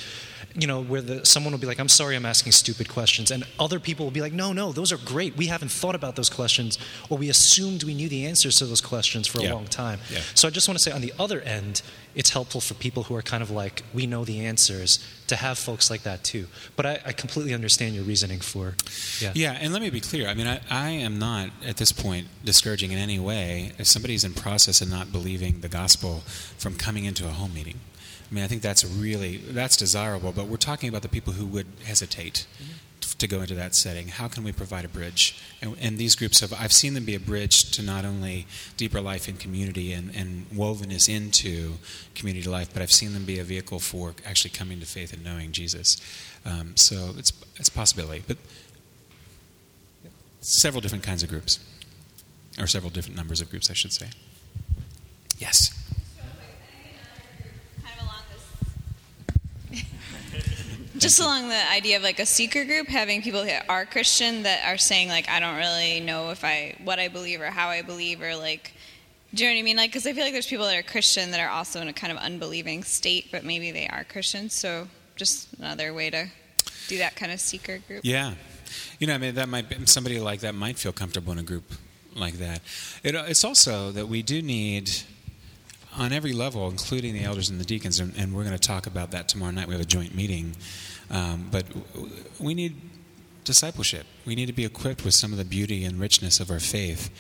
you 0.57 0.67
know, 0.69 0.81
where 0.83 1.03
the, 1.03 1.27
someone 1.27 1.53
will 1.53 1.59
be 1.59 1.67
like, 1.67 1.81
I'm 1.81 1.89
sorry 1.89 2.15
I'm 2.15 2.25
asking 2.27 2.53
stupid 2.53 2.89
questions. 2.89 3.31
And 3.33 3.45
other 3.59 3.81
people 3.81 4.07
will 4.07 4.13
be 4.13 4.21
like, 4.21 4.33
no, 4.33 4.53
no, 4.53 4.71
those 4.73 4.93
are 4.93 4.99
great. 4.99 5.37
We 5.37 5.47
haven't 5.47 5.71
thought 5.73 5.97
about 5.97 6.15
those 6.15 6.31
questions, 6.31 6.79
or 7.11 7.19
we 7.19 7.29
assumed 7.29 7.83
we 7.83 7.93
knew 7.95 8.09
the 8.09 8.25
answers 8.27 8.57
to 8.59 8.67
those 8.67 8.81
questions 8.81 9.27
for 9.27 9.41
a 9.41 9.43
Yeah. 9.43 9.55
long 9.55 9.67
time. 9.67 9.99
Yeah. 10.13 10.21
So 10.35 10.47
I 10.47 10.53
just 10.53 10.69
want 10.69 10.79
to 10.79 10.83
say 10.85 10.93
on 10.93 11.01
the 11.01 11.13
other 11.19 11.41
end, 11.41 11.83
it's 12.15 12.31
helpful 12.31 12.61
for 12.61 12.75
people 12.75 13.03
who 13.03 13.17
are 13.17 13.23
kind 13.23 13.43
of 13.43 13.51
like, 13.51 13.83
we 13.93 14.07
know 14.07 14.25
the 14.25 14.47
answers, 14.47 15.05
to 15.27 15.35
have 15.37 15.59
folks 15.59 15.91
like 15.91 16.05
that 16.05 16.23
too. 16.23 16.47
But 16.77 16.87
I, 16.87 17.01
I 17.07 17.13
completely 17.13 17.53
understand 17.53 17.97
your 17.97 18.05
reasoning 18.05 18.39
for, 18.39 18.75
yeah. 19.21 19.33
Yeah, 19.35 19.59
and 19.61 19.73
let 19.73 19.83
me 19.83 19.91
be 19.91 20.01
clear. 20.01 20.29
I 20.29 20.35
mean, 20.35 20.47
I, 20.47 20.61
I 20.71 20.91
am 20.91 21.19
not 21.19 21.51
at 21.67 21.79
this 21.79 21.91
point 21.91 22.29
discouraging 22.45 22.93
in 22.93 22.99
any 22.99 23.19
way 23.19 23.73
if 23.79 23.89
somebody's 23.89 24.23
in 24.23 24.35
process 24.35 24.81
and 24.81 24.89
not 24.91 25.11
believing 25.11 25.63
the 25.63 25.69
gospel 25.69 26.23
from 26.59 26.77
coming 26.77 27.05
into 27.07 27.25
a 27.27 27.31
home 27.33 27.55
meeting. 27.55 27.81
I 28.35 28.37
mean, 28.37 28.45
I 28.45 28.49
think 28.49 28.63
that's 28.63 28.85
really 28.85 29.37
that's 29.37 29.77
desirable. 29.77 30.33
But 30.33 30.47
we're 30.47 30.57
talking 30.57 30.89
about 30.89 31.03
the 31.03 31.09
people 31.09 31.35
who 31.35 31.47
would 31.47 31.69
hesitate 31.85 32.49
t- 33.01 33.11
to 33.17 33.29
go 33.29 33.43
into 33.43 33.55
that 33.55 33.77
setting. 33.77 34.09
How 34.09 34.27
can 34.27 34.43
we 34.43 34.51
provide 34.51 34.85
a 34.85 34.89
bridge? 34.89 35.41
And, 35.63 35.77
and 35.81 35.99
these 35.99 36.17
groups 36.17 36.41
have 36.41 36.53
I've 36.53 36.73
seen 36.73 36.95
them 36.95 37.05
be 37.05 37.15
a 37.15 37.21
bridge 37.21 37.71
to 37.71 37.81
not 37.81 38.05
only 38.05 38.49
deeper 38.77 39.01
life 39.01 39.29
in 39.29 39.37
community 39.37 39.93
and, 39.93 40.13
and 40.17 40.51
wovenness 40.51 41.09
into 41.09 41.75
community 42.17 42.51
life, 42.51 42.71
but 42.73 42.83
I've 42.83 42.91
seen 42.91 43.13
them 43.13 43.25
be 43.25 43.39
a 43.39 43.45
vehicle 43.45 43.79
for 43.79 44.17
actually 44.27 44.51
coming 44.51 44.81
to 44.81 44.87
faith 44.87 45.13
and 45.13 45.23
knowing 45.23 45.53
Jesus. 45.53 45.97
Um, 46.45 46.77
so 46.77 47.15
it's 47.17 47.33
it's 47.55 47.69
a 47.69 47.73
possibility, 47.73 48.25
but 48.27 48.39
several 50.41 50.81
different 50.81 51.05
kinds 51.05 51.23
of 51.23 51.29
groups, 51.29 51.61
or 52.59 52.67
several 52.67 52.91
different 52.91 53.17
numbers 53.17 53.41
of 53.41 53.49
groups, 53.49 53.71
I 53.71 53.75
should 53.75 53.93
say. 53.93 54.09
Yes. 55.39 55.71
kind 57.83 57.95
of 58.01 58.07
along 58.07 58.23
this 58.33 58.45
just 61.05 61.21
along 61.21 61.49
the 61.49 61.71
idea 61.71 61.97
of 61.97 62.03
like 62.03 62.19
a 62.19 62.27
seeker 62.27 62.65
group 62.65 62.89
having 62.89 63.23
people 63.23 63.45
that 63.45 63.65
are 63.69 63.85
christian 63.85 64.43
that 64.43 64.65
are 64.67 64.79
saying 64.79 65.09
like 65.09 65.29
i 65.29 65.39
don't 65.39 65.57
really 65.57 66.01
know 66.01 66.31
if 66.31 66.45
i 66.45 66.75
what 66.85 66.99
i 66.99 67.09
believe 67.09 67.41
or 67.41 67.47
how 67.47 67.69
i 67.69 67.83
believe 67.83 68.21
or 68.23 68.35
like 68.35 68.73
do 69.35 69.45
you 69.45 69.51
know 69.51 69.55
what 69.55 69.61
i 69.61 69.63
mean 69.63 69.77
like 69.77 69.91
because 69.91 70.07
i 70.07 70.13
feel 70.13 70.25
like 70.25 70.33
there's 70.33 70.47
people 70.47 70.65
that 70.65 70.77
are 70.77 70.83
christian 70.83 71.31
that 71.31 71.41
are 71.41 71.51
also 71.51 71.81
in 71.81 71.89
a 71.89 71.93
kind 71.93 72.13
of 72.13 72.19
unbelieving 72.19 72.83
state 72.83 73.27
but 73.31 73.45
maybe 73.45 73.71
they 73.71 73.87
are 73.87 74.05
christian 74.05 74.49
so 74.49 74.89
just 75.17 75.53
another 75.59 75.93
way 75.95 76.11
to 76.11 76.27
do 76.89 76.99
that 76.99 77.17
kind 77.17 77.33
of 77.33 77.41
seeker 77.41 77.79
group 77.87 78.01
Yeah. 78.05 78.35
You 78.99 79.07
know, 79.07 79.15
I 79.15 79.19
mean, 79.19 79.35
that 79.37 79.49
might 79.49 79.69
be, 79.69 79.87
somebody 79.87 80.19
like 80.19 80.41
that 80.41 80.55
might 80.55 80.79
feel 80.79 80.93
comfortable 80.93 81.33
in 81.33 81.39
a 81.39 81.43
group 81.43 81.65
like 82.15 82.35
that. 82.35 82.61
It, 83.03 83.15
uh, 83.15 83.25
it's 83.27 83.45
also 83.45 83.93
that 83.93 84.09
we 84.09 84.23
do 84.23 84.43
need, 84.43 84.91
on 85.97 86.13
every 86.13 86.33
level, 86.33 86.69
including 86.69 87.15
the 87.15 87.23
elders 87.23 87.51
and 87.51 87.61
the 87.61 87.65
deacons, 87.65 88.01
and, 88.01 88.13
and 88.17 88.35
we're 88.35 88.45
going 88.45 88.57
to 88.57 88.69
talk 88.69 88.87
about 88.87 89.11
that 89.13 89.29
tomorrow 89.29 89.53
night. 89.53 89.69
We 89.69 89.75
have 89.75 89.81
a 89.83 89.87
joint 89.87 90.15
meeting, 90.15 90.57
um, 91.11 91.49
but 91.51 91.65
we 92.39 92.55
need 92.55 92.77
discipleship. 93.45 94.07
We 94.25 94.35
need 94.35 94.47
to 94.47 94.53
be 94.53 94.65
equipped 94.65 95.05
with 95.05 95.15
some 95.15 95.33
of 95.33 95.39
the 95.39 95.45
beauty 95.45 95.85
and 95.85 96.01
richness 96.01 96.41
of 96.41 96.51
our 96.51 96.61
faith, 96.61 97.11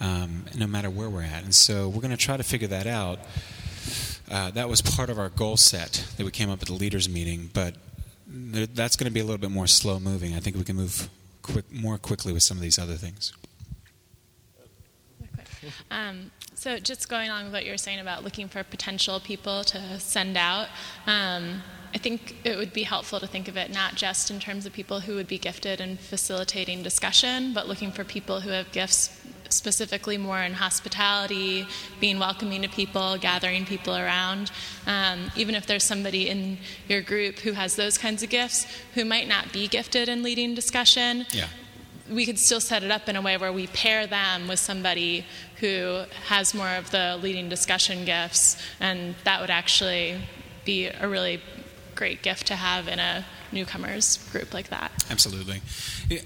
um, 0.00 0.46
no 0.56 0.66
matter 0.66 0.90
where 0.90 1.10
we're 1.10 1.22
at. 1.22 1.44
And 1.44 1.54
so 1.54 1.88
we're 1.88 2.00
going 2.00 2.10
to 2.10 2.16
try 2.16 2.36
to 2.36 2.42
figure 2.42 2.68
that 2.68 2.86
out. 2.86 3.20
Uh, 4.30 4.50
that 4.52 4.68
was 4.68 4.80
part 4.80 5.10
of 5.10 5.18
our 5.18 5.28
goal 5.28 5.56
set 5.56 6.06
that 6.16 6.24
we 6.24 6.30
came 6.30 6.50
up 6.50 6.62
at 6.62 6.68
the 6.68 6.74
leaders 6.74 7.08
meeting, 7.08 7.50
but 7.52 7.76
that's 8.26 8.96
going 8.96 9.06
to 9.06 9.12
be 9.12 9.20
a 9.20 9.24
little 9.24 9.38
bit 9.38 9.50
more 9.50 9.66
slow 9.66 10.00
moving. 10.00 10.34
I 10.34 10.40
think 10.40 10.56
we 10.56 10.64
can 10.64 10.76
move 10.76 11.10
quick, 11.42 11.70
more 11.70 11.98
quickly 11.98 12.32
with 12.32 12.42
some 12.42 12.56
of 12.56 12.62
these 12.62 12.78
other 12.78 12.94
things. 12.94 13.32
Um, 15.90 16.30
so 16.64 16.78
just 16.78 17.10
going 17.10 17.28
along 17.28 17.44
with 17.44 17.52
what 17.52 17.66
you 17.66 17.72
were 17.72 17.76
saying 17.76 17.98
about 17.98 18.24
looking 18.24 18.48
for 18.48 18.64
potential 18.64 19.20
people 19.20 19.64
to 19.64 20.00
send 20.00 20.34
out, 20.34 20.68
um, 21.06 21.62
I 21.94 21.98
think 21.98 22.36
it 22.42 22.56
would 22.56 22.72
be 22.72 22.84
helpful 22.84 23.20
to 23.20 23.26
think 23.26 23.48
of 23.48 23.58
it 23.58 23.70
not 23.70 23.96
just 23.96 24.30
in 24.30 24.40
terms 24.40 24.64
of 24.64 24.72
people 24.72 25.00
who 25.00 25.14
would 25.14 25.28
be 25.28 25.36
gifted 25.36 25.78
in 25.78 25.98
facilitating 25.98 26.82
discussion, 26.82 27.52
but 27.52 27.68
looking 27.68 27.92
for 27.92 28.02
people 28.02 28.40
who 28.40 28.48
have 28.48 28.72
gifts 28.72 29.10
specifically 29.50 30.16
more 30.16 30.40
in 30.40 30.54
hospitality, 30.54 31.66
being 32.00 32.18
welcoming 32.18 32.62
to 32.62 32.68
people, 32.70 33.18
gathering 33.18 33.66
people 33.66 33.94
around. 33.94 34.50
Um, 34.86 35.30
even 35.36 35.54
if 35.54 35.66
there's 35.66 35.84
somebody 35.84 36.30
in 36.30 36.56
your 36.88 37.02
group 37.02 37.40
who 37.40 37.52
has 37.52 37.76
those 37.76 37.98
kinds 37.98 38.22
of 38.22 38.30
gifts, 38.30 38.66
who 38.94 39.04
might 39.04 39.28
not 39.28 39.52
be 39.52 39.68
gifted 39.68 40.08
in 40.08 40.22
leading 40.22 40.54
discussion, 40.54 41.26
Yeah. 41.30 41.48
We 42.10 42.26
could 42.26 42.38
still 42.38 42.60
set 42.60 42.82
it 42.82 42.90
up 42.90 43.08
in 43.08 43.16
a 43.16 43.22
way 43.22 43.36
where 43.36 43.52
we 43.52 43.66
pair 43.68 44.06
them 44.06 44.48
with 44.48 44.58
somebody 44.58 45.24
who 45.60 46.04
has 46.26 46.54
more 46.54 46.68
of 46.70 46.90
the 46.90 47.18
leading 47.22 47.48
discussion 47.48 48.04
gifts, 48.04 48.60
and 48.80 49.14
that 49.24 49.40
would 49.40 49.50
actually 49.50 50.20
be 50.64 50.86
a 50.86 51.08
really 51.08 51.40
great 51.94 52.22
gift 52.22 52.46
to 52.48 52.56
have 52.56 52.88
in 52.88 52.98
a 52.98 53.24
newcomers 53.52 54.18
group 54.32 54.52
like 54.52 54.68
that. 54.68 54.90
Absolutely. 55.10 55.62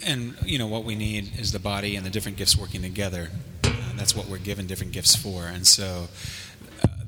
And, 0.05 0.37
you 0.45 0.59
know, 0.59 0.67
what 0.67 0.85
we 0.85 0.95
need 0.95 1.38
is 1.38 1.53
the 1.53 1.59
body 1.59 1.95
and 1.95 2.05
the 2.05 2.11
different 2.11 2.38
gifts 2.38 2.57
working 2.57 2.83
together. 2.83 3.31
Uh, 3.64 3.71
that's 3.97 4.17
what 4.17 4.27
we're 4.27 4.38
given 4.38 4.67
different 4.67 4.93
gifts 4.93 5.14
for. 5.14 5.45
And 5.45 5.67
so 5.67 6.09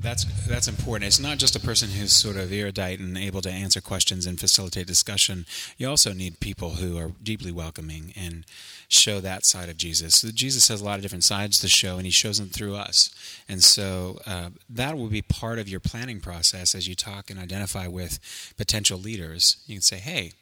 that's, 0.01 0.25
that's 0.47 0.67
important. 0.67 1.07
It's 1.07 1.19
not 1.19 1.37
just 1.37 1.55
a 1.55 1.59
person 1.59 1.89
who's 1.89 2.15
sort 2.15 2.35
of 2.35 2.51
erudite 2.51 2.99
and 2.99 3.17
able 3.17 3.41
to 3.41 3.51
answer 3.51 3.81
questions 3.81 4.25
and 4.25 4.39
facilitate 4.39 4.87
discussion. 4.87 5.45
You 5.77 5.89
also 5.89 6.13
need 6.13 6.39
people 6.39 6.71
who 6.71 6.97
are 6.97 7.11
deeply 7.21 7.51
welcoming 7.51 8.13
and 8.15 8.45
show 8.87 9.19
that 9.19 9.45
side 9.45 9.69
of 9.69 9.77
Jesus. 9.77 10.15
So 10.15 10.29
Jesus 10.33 10.67
has 10.67 10.81
a 10.81 10.83
lot 10.83 10.95
of 10.95 11.01
different 11.01 11.23
sides 11.23 11.59
to 11.59 11.67
show, 11.67 11.97
and 11.97 12.05
he 12.05 12.11
shows 12.11 12.39
them 12.39 12.49
through 12.49 12.75
us. 12.75 13.09
And 13.47 13.63
so 13.63 14.19
uh, 14.25 14.49
that 14.69 14.97
will 14.97 15.07
be 15.07 15.21
part 15.21 15.59
of 15.59 15.69
your 15.69 15.79
planning 15.79 16.19
process 16.19 16.75
as 16.75 16.87
you 16.87 16.95
talk 16.95 17.29
and 17.29 17.39
identify 17.39 17.87
with 17.87 18.19
potential 18.57 18.99
leaders. 18.99 19.57
You 19.65 19.75
can 19.75 19.81
say, 19.81 19.97
hey, 19.97 20.33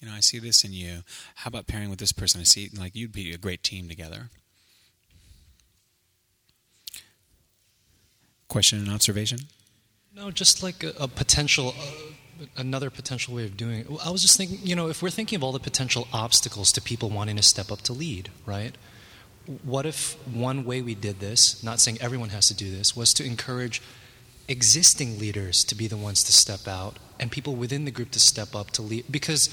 you 0.00 0.08
know, 0.08 0.14
I 0.14 0.20
see 0.20 0.38
this 0.38 0.64
in 0.64 0.72
you. 0.72 1.02
How 1.36 1.48
about 1.48 1.66
pairing 1.66 1.90
with 1.90 1.98
this 1.98 2.12
person? 2.12 2.40
I 2.40 2.44
see, 2.44 2.70
like, 2.76 2.96
you'd 2.96 3.12
be 3.12 3.32
a 3.32 3.38
great 3.38 3.62
team 3.62 3.88
together. 3.88 4.30
Question 8.52 8.80
and 8.80 8.90
observation? 8.90 9.38
No, 10.14 10.30
just 10.30 10.62
like 10.62 10.84
a, 10.84 10.92
a 11.00 11.08
potential, 11.08 11.74
uh, 11.74 12.44
another 12.54 12.90
potential 12.90 13.34
way 13.34 13.46
of 13.46 13.56
doing 13.56 13.78
it. 13.78 13.86
I 14.04 14.10
was 14.10 14.20
just 14.20 14.36
thinking, 14.36 14.58
you 14.62 14.76
know, 14.76 14.90
if 14.90 15.02
we're 15.02 15.08
thinking 15.08 15.36
of 15.36 15.42
all 15.42 15.52
the 15.52 15.58
potential 15.58 16.06
obstacles 16.12 16.70
to 16.72 16.82
people 16.82 17.08
wanting 17.08 17.36
to 17.36 17.42
step 17.42 17.72
up 17.72 17.80
to 17.80 17.94
lead, 17.94 18.28
right? 18.44 18.76
What 19.62 19.86
if 19.86 20.18
one 20.28 20.66
way 20.66 20.82
we 20.82 20.94
did 20.94 21.18
this, 21.18 21.62
not 21.62 21.80
saying 21.80 21.96
everyone 22.02 22.28
has 22.28 22.46
to 22.48 22.54
do 22.54 22.70
this, 22.70 22.94
was 22.94 23.14
to 23.14 23.24
encourage 23.24 23.80
existing 24.48 25.18
leaders 25.18 25.64
to 25.64 25.74
be 25.74 25.86
the 25.86 25.96
ones 25.96 26.22
to 26.24 26.32
step 26.32 26.68
out 26.68 26.98
and 27.18 27.32
people 27.32 27.54
within 27.54 27.86
the 27.86 27.90
group 27.90 28.10
to 28.10 28.20
step 28.20 28.54
up 28.54 28.70
to 28.72 28.82
lead? 28.82 29.06
Because 29.10 29.48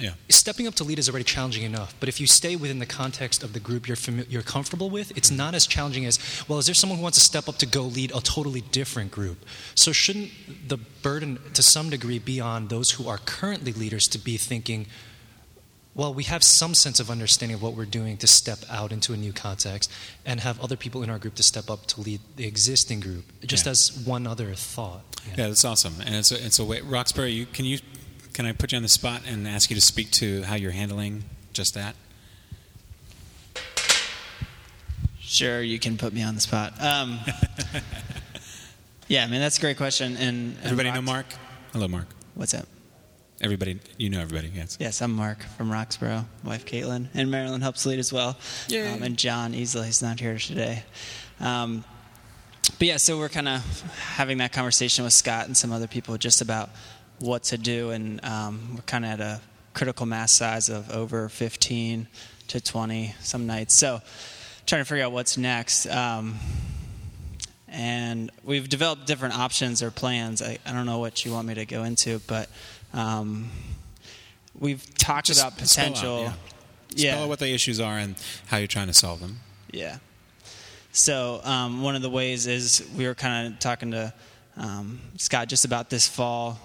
Yeah. 0.00 0.14
stepping 0.30 0.66
up 0.66 0.74
to 0.76 0.84
lead 0.84 0.98
is 0.98 1.08
already 1.08 1.24
challenging 1.24 1.64
enough. 1.64 1.94
But 2.00 2.08
if 2.08 2.18
you 2.18 2.26
stay 2.26 2.56
within 2.56 2.78
the 2.78 2.86
context 2.86 3.42
of 3.42 3.52
the 3.52 3.60
group 3.60 3.86
you're 3.86 3.96
fami- 3.96 4.26
you're 4.30 4.42
comfortable 4.42 4.88
with, 4.88 5.16
it's 5.16 5.28
mm-hmm. 5.28 5.36
not 5.36 5.54
as 5.54 5.66
challenging 5.66 6.06
as 6.06 6.18
well. 6.48 6.58
Is 6.58 6.66
there 6.66 6.74
someone 6.74 6.98
who 6.98 7.02
wants 7.02 7.18
to 7.18 7.24
step 7.24 7.48
up 7.48 7.58
to 7.58 7.66
go 7.66 7.82
lead 7.82 8.10
a 8.14 8.20
totally 8.20 8.62
different 8.62 9.10
group? 9.10 9.44
So 9.74 9.92
shouldn't 9.92 10.30
the 10.66 10.78
burden, 10.78 11.38
to 11.54 11.62
some 11.62 11.90
degree, 11.90 12.18
be 12.18 12.40
on 12.40 12.68
those 12.68 12.92
who 12.92 13.06
are 13.06 13.18
currently 13.18 13.72
leaders 13.72 14.08
to 14.08 14.18
be 14.18 14.38
thinking? 14.38 14.86
Well, 15.94 16.14
we 16.14 16.24
have 16.24 16.42
some 16.42 16.72
sense 16.72 16.98
of 17.00 17.10
understanding 17.10 17.56
of 17.56 17.62
what 17.62 17.74
we're 17.74 17.84
doing 17.84 18.16
to 18.16 18.26
step 18.26 18.60
out 18.70 18.92
into 18.92 19.12
a 19.12 19.16
new 19.16 19.34
context 19.34 19.90
and 20.24 20.40
have 20.40 20.58
other 20.58 20.76
people 20.76 21.02
in 21.02 21.10
our 21.10 21.18
group 21.18 21.34
to 21.34 21.42
step 21.42 21.68
up 21.68 21.84
to 21.88 22.00
lead 22.00 22.20
the 22.36 22.46
existing 22.46 23.00
group, 23.00 23.30
just 23.44 23.66
Yeah. 23.66 23.72
as 23.72 23.92
one 24.06 24.26
other 24.26 24.54
thought. 24.54 25.04
Yeah, 25.36 25.48
that's 25.48 25.66
awesome. 25.66 26.00
And 26.00 26.14
it's 26.14 26.32
a, 26.32 26.42
it's 26.42 26.58
a 26.58 26.64
way. 26.64 26.80
Roxborough, 26.80 27.32
you, 27.32 27.44
can 27.44 27.66
you 27.66 27.78
can 28.32 28.46
I 28.46 28.52
put 28.52 28.72
you 28.72 28.76
on 28.76 28.82
the 28.82 28.88
spot 28.88 29.22
and 29.26 29.46
ask 29.46 29.70
you 29.70 29.74
to 29.76 29.80
speak 29.82 30.10
to 30.12 30.42
how 30.42 30.54
you're 30.54 30.72
handling 30.72 31.24
just 31.52 31.74
that? 31.74 31.94
Sure, 35.20 35.62
you 35.62 35.78
can 35.78 35.96
put 35.96 36.12
me 36.12 36.22
on 36.22 36.34
the 36.34 36.40
spot. 36.40 36.74
Um, 36.80 37.18
Yeah, 39.12 39.24
I 39.24 39.26
mean 39.26 39.40
that's 39.42 39.58
a 39.58 39.60
great 39.60 39.76
question. 39.76 40.16
And, 40.16 40.56
and 40.56 40.64
Everybody 40.64 40.90
know 40.90 41.02
Mark? 41.02 41.26
Hello, 41.74 41.86
Mark. 41.86 42.06
What's 42.34 42.54
up? 42.54 42.66
Everybody, 43.42 43.78
you 43.98 44.08
know 44.08 44.20
everybody, 44.20 44.50
yes. 44.54 44.78
Yes, 44.80 45.02
I'm 45.02 45.12
Mark 45.12 45.42
from 45.58 45.70
Roxborough. 45.70 46.24
Wife 46.44 46.64
Caitlin, 46.64 47.08
and 47.12 47.30
Marilyn 47.30 47.60
helps 47.60 47.84
lead 47.84 47.98
as 47.98 48.10
well. 48.10 48.38
Yay. 48.68 48.90
Um, 48.90 49.02
and 49.02 49.18
John 49.18 49.52
Easley, 49.52 49.84
he's 49.84 50.00
not 50.00 50.18
here 50.18 50.38
today. 50.38 50.84
Um, 51.40 51.84
but 52.78 52.88
yeah, 52.88 52.96
so 52.96 53.18
we're 53.18 53.28
kind 53.28 53.48
of 53.48 53.82
having 54.14 54.38
that 54.38 54.52
conversation 54.52 55.04
with 55.04 55.12
Scott 55.12 55.44
and 55.46 55.54
some 55.54 55.72
other 55.72 55.88
people 55.88 56.16
just 56.16 56.40
about 56.40 56.70
what 57.22 57.44
to 57.44 57.58
do, 57.58 57.90
and 57.90 58.22
um, 58.24 58.74
we're 58.74 58.82
kind 58.82 59.04
of 59.04 59.10
at 59.12 59.20
a 59.20 59.40
critical 59.74 60.06
mass 60.06 60.32
size 60.32 60.68
of 60.68 60.90
over 60.90 61.28
15 61.28 62.06
to 62.48 62.60
20 62.60 63.14
some 63.20 63.46
nights. 63.46 63.74
So 63.74 64.00
trying 64.66 64.82
to 64.82 64.84
figure 64.84 65.04
out 65.04 65.12
what's 65.12 65.36
next. 65.38 65.86
Um, 65.86 66.36
and 67.68 68.30
we've 68.44 68.68
developed 68.68 69.06
different 69.06 69.38
options 69.38 69.82
or 69.82 69.90
plans. 69.90 70.42
I, 70.42 70.58
I 70.66 70.72
don't 70.72 70.84
know 70.84 70.98
what 70.98 71.24
you 71.24 71.32
want 71.32 71.48
me 71.48 71.54
to 71.54 71.64
go 71.64 71.84
into, 71.84 72.20
but 72.26 72.50
um, 72.92 73.48
we've 74.58 74.82
talked 74.96 75.28
Just 75.28 75.40
about 75.40 75.54
spell 75.54 75.86
out, 75.86 75.92
potential. 75.94 76.20
yeah. 76.20 76.32
yeah. 76.90 77.12
Spell 77.12 77.22
out 77.24 77.28
what 77.30 77.38
the 77.38 77.54
issues 77.54 77.80
are 77.80 77.98
and 77.98 78.16
how 78.46 78.58
you're 78.58 78.66
trying 78.66 78.88
to 78.88 78.94
solve 78.94 79.20
them. 79.20 79.40
Yeah. 79.70 79.98
So 80.92 81.40
um, 81.44 81.82
one 81.82 81.96
of 81.96 82.02
the 82.02 82.10
ways 82.10 82.46
is 82.46 82.86
we 82.94 83.06
were 83.06 83.14
kind 83.14 83.54
of 83.54 83.58
talking 83.58 83.92
to 83.92 84.12
um, 84.58 85.00
Scott 85.16 85.48
just 85.48 85.64
about 85.64 85.88
this 85.88 86.06
fall 86.06 86.60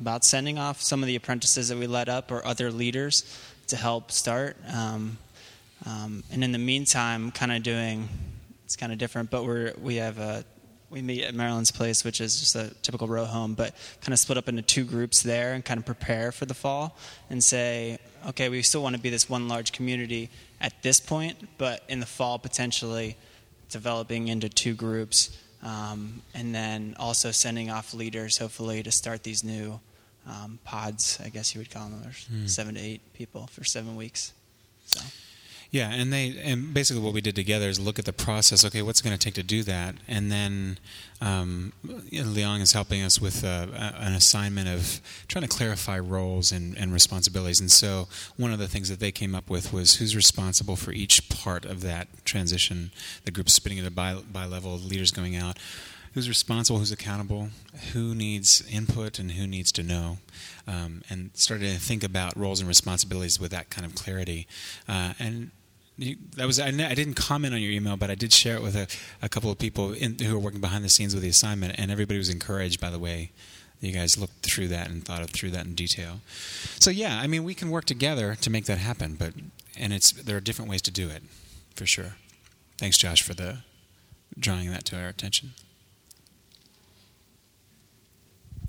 about 0.00 0.24
sending 0.24 0.58
off 0.58 0.80
some 0.80 1.02
of 1.02 1.06
the 1.06 1.16
apprentices 1.16 1.68
that 1.68 1.78
we 1.78 1.86
let 1.86 2.08
up 2.08 2.30
or 2.30 2.44
other 2.46 2.70
leaders 2.70 3.24
to 3.68 3.76
help 3.76 4.10
start. 4.10 4.56
Um, 4.72 5.18
um, 5.84 6.24
and 6.30 6.42
in 6.42 6.52
the 6.52 6.58
meantime, 6.58 7.30
kind 7.30 7.52
of 7.52 7.62
doing 7.62 8.08
it's 8.64 8.76
kind 8.76 8.92
of 8.92 8.98
different, 8.98 9.30
but 9.30 9.44
we're 9.44 9.72
we 9.80 9.96
have 9.96 10.18
a 10.18 10.44
we 10.90 11.02
meet 11.02 11.24
at 11.24 11.34
Marilyn's 11.34 11.70
place, 11.72 12.04
which 12.04 12.20
is 12.20 12.38
just 12.38 12.54
a 12.54 12.72
typical 12.82 13.08
row 13.08 13.24
home, 13.24 13.54
but 13.54 13.74
kind 14.00 14.12
of 14.12 14.18
split 14.18 14.38
up 14.38 14.48
into 14.48 14.62
two 14.62 14.84
groups 14.84 15.22
there 15.22 15.52
and 15.52 15.64
kind 15.64 15.78
of 15.78 15.86
prepare 15.86 16.30
for 16.30 16.46
the 16.46 16.54
fall 16.54 16.96
and 17.28 17.42
say, 17.42 17.98
okay, 18.28 18.48
we 18.48 18.62
still 18.62 18.82
want 18.82 18.94
to 18.94 19.02
be 19.02 19.10
this 19.10 19.28
one 19.28 19.48
large 19.48 19.72
community 19.72 20.30
at 20.60 20.82
this 20.82 21.00
point, 21.00 21.36
but 21.58 21.82
in 21.88 22.00
the 22.00 22.06
fall 22.06 22.38
potentially 22.38 23.16
developing 23.68 24.28
into 24.28 24.48
two 24.48 24.74
groups, 24.74 25.36
um, 25.62 26.22
and 26.34 26.54
then 26.54 26.94
also 26.98 27.30
sending 27.30 27.70
off 27.70 27.94
leaders, 27.94 28.38
hopefully, 28.38 28.82
to 28.82 28.90
start 28.92 29.22
these 29.22 29.42
new 29.44 29.80
um, 30.26 30.58
pods. 30.64 31.18
I 31.24 31.28
guess 31.28 31.54
you 31.54 31.60
would 31.60 31.70
call 31.70 31.88
them. 31.88 32.00
There's 32.02 32.26
seven 32.52 32.74
to 32.74 32.80
eight 32.80 33.00
people 33.14 33.46
for 33.48 33.64
seven 33.64 33.96
weeks. 33.96 34.32
So 34.86 35.00
Yeah, 35.70 35.90
and 35.90 36.12
they 36.12 36.36
and 36.42 36.72
basically 36.72 37.02
what 37.02 37.12
we 37.12 37.20
did 37.20 37.34
together 37.34 37.68
is 37.68 37.80
look 37.80 37.98
at 37.98 38.04
the 38.04 38.12
process. 38.12 38.64
Okay, 38.64 38.82
what's 38.82 39.00
it 39.00 39.04
going 39.04 39.16
to 39.18 39.22
take 39.22 39.34
to 39.34 39.42
do 39.42 39.62
that, 39.64 39.96
and 40.06 40.30
then 40.30 40.78
um, 41.20 41.72
Leong 41.84 42.60
is 42.60 42.72
helping 42.72 43.02
us 43.02 43.20
with 43.20 43.44
uh, 43.44 43.66
an 43.72 44.12
assignment 44.12 44.68
of 44.68 45.00
trying 45.28 45.42
to 45.42 45.48
clarify 45.48 45.98
roles 45.98 46.52
and, 46.52 46.76
and 46.76 46.92
responsibilities. 46.92 47.60
And 47.60 47.70
so 47.70 48.08
one 48.36 48.52
of 48.52 48.58
the 48.58 48.68
things 48.68 48.88
that 48.88 49.00
they 49.00 49.12
came 49.12 49.34
up 49.34 49.48
with 49.48 49.72
was 49.72 49.96
who's 49.96 50.14
responsible 50.14 50.76
for 50.76 50.92
each 50.92 51.28
part 51.28 51.64
of 51.64 51.80
that 51.82 52.08
transition. 52.24 52.90
The 53.24 53.30
group 53.30 53.48
spinning 53.48 53.78
at 53.78 53.86
a 53.86 53.90
bi, 53.90 54.14
bi 54.30 54.46
level, 54.46 54.78
leaders 54.78 55.10
going 55.10 55.36
out. 55.36 55.58
Who's 56.16 56.30
responsible? 56.30 56.78
Who's 56.78 56.92
accountable? 56.92 57.50
Who 57.92 58.14
needs 58.14 58.66
input 58.72 59.18
and 59.18 59.32
who 59.32 59.46
needs 59.46 59.70
to 59.72 59.82
know? 59.82 60.16
Um, 60.66 61.02
and 61.10 61.28
started 61.34 61.70
to 61.74 61.78
think 61.78 62.02
about 62.02 62.34
roles 62.38 62.58
and 62.58 62.66
responsibilities 62.66 63.38
with 63.38 63.50
that 63.50 63.68
kind 63.68 63.84
of 63.84 63.94
clarity. 63.94 64.46
Uh, 64.88 65.12
and 65.18 65.50
you, 65.98 66.16
that 66.36 66.46
was 66.46 66.58
I, 66.58 66.68
I 66.68 66.94
didn't 66.94 67.16
comment 67.16 67.52
on 67.52 67.60
your 67.60 67.70
email, 67.70 67.98
but 67.98 68.10
I 68.10 68.14
did 68.14 68.32
share 68.32 68.56
it 68.56 68.62
with 68.62 68.74
a, 68.76 68.86
a 69.20 69.28
couple 69.28 69.50
of 69.50 69.58
people 69.58 69.92
in, 69.92 70.18
who 70.18 70.34
are 70.34 70.38
working 70.38 70.62
behind 70.62 70.82
the 70.82 70.88
scenes 70.88 71.12
with 71.12 71.22
the 71.22 71.28
assignment, 71.28 71.78
and 71.78 71.90
everybody 71.90 72.16
was 72.16 72.30
encouraged 72.30 72.80
by 72.80 72.88
the 72.88 72.98
way 72.98 73.30
you 73.82 73.92
guys 73.92 74.16
looked 74.16 74.42
through 74.42 74.68
that 74.68 74.88
and 74.88 75.04
thought 75.04 75.20
of 75.20 75.28
through 75.28 75.50
that 75.50 75.66
in 75.66 75.74
detail. 75.74 76.22
So 76.80 76.90
yeah, 76.90 77.20
I 77.20 77.26
mean 77.26 77.44
we 77.44 77.52
can 77.52 77.68
work 77.68 77.84
together 77.84 78.34
to 78.36 78.48
make 78.48 78.64
that 78.64 78.78
happen, 78.78 79.16
but 79.18 79.34
and 79.78 79.92
it's 79.92 80.12
there 80.12 80.38
are 80.38 80.40
different 80.40 80.70
ways 80.70 80.80
to 80.80 80.90
do 80.90 81.10
it, 81.10 81.24
for 81.74 81.84
sure. 81.84 82.14
Thanks, 82.78 82.96
Josh, 82.96 83.20
for 83.20 83.34
the 83.34 83.58
drawing 84.38 84.70
that 84.70 84.86
to 84.86 84.98
our 84.98 85.08
attention. 85.08 85.52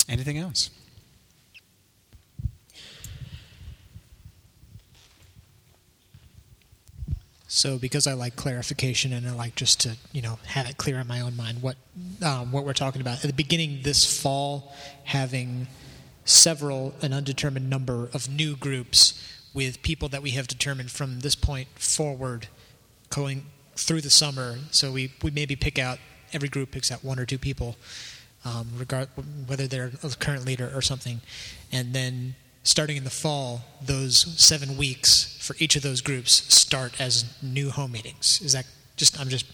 Anything 0.10 0.38
else? 0.38 0.70
So, 7.50 7.80
because 7.80 8.06
I 8.06 8.14
like 8.14 8.36
clarification 8.36 9.14
and 9.14 9.28
I 9.28 9.32
like 9.32 9.56
just 9.56 9.80
to 9.82 9.96
you 10.12 10.22
know 10.22 10.38
have 10.46 10.70
it 10.70 10.78
clear 10.78 11.00
in 11.00 11.08
my 11.08 11.22
own 11.22 11.36
mind 11.36 11.62
what 11.62 11.78
um, 12.24 12.52
what 12.52 12.66
we're 12.66 12.74
talking 12.74 13.02
about 13.02 13.16
at 13.16 13.28
the 13.28 13.34
beginning 13.34 13.80
this 13.84 14.06
fall, 14.22 14.74
having 15.06 15.68
several 16.24 16.94
an 17.02 17.14
undetermined 17.14 17.70
number 17.70 18.10
of 18.14 18.30
new 18.30 18.56
groups 18.56 19.20
with 19.54 19.82
people 19.82 20.08
that 20.10 20.22
we 20.22 20.32
have 20.32 20.48
determined 20.48 20.92
from 20.92 21.22
this 21.22 21.36
point 21.36 21.68
forward, 21.76 22.48
going 23.10 23.46
through 23.76 24.02
the 24.02 24.10
summer. 24.10 24.58
So 24.70 24.92
we 24.92 25.14
we 25.24 25.32
maybe 25.32 25.56
pick 25.56 25.80
out 25.80 26.00
every 26.34 26.50
group 26.50 26.72
picks 26.72 26.92
out 26.92 27.04
one 27.04 27.18
or 27.18 27.26
two 27.26 27.38
people, 27.38 27.78
um, 28.48 28.68
regard 28.78 29.10
whether 29.48 29.68
they're 29.68 29.92
a 30.04 30.10
current 30.26 30.46
leader 30.46 30.72
or 30.74 30.82
something, 30.82 31.22
and 31.72 31.94
then 31.94 32.36
starting 32.64 32.98
in 32.98 33.04
the 33.04 33.10
fall, 33.24 33.62
those 33.82 34.16
seven 34.40 34.78
weeks 34.78 35.38
for 35.42 35.56
each 35.60 35.76
of 35.76 35.82
those 35.82 36.02
groups 36.02 36.32
start 36.54 37.00
as 37.00 37.26
new 37.42 37.70
home 37.70 37.92
meetings. 37.92 38.42
Is 38.42 38.54
that 38.54 38.66
just? 38.96 39.20
I'm 39.20 39.30
just 39.30 39.46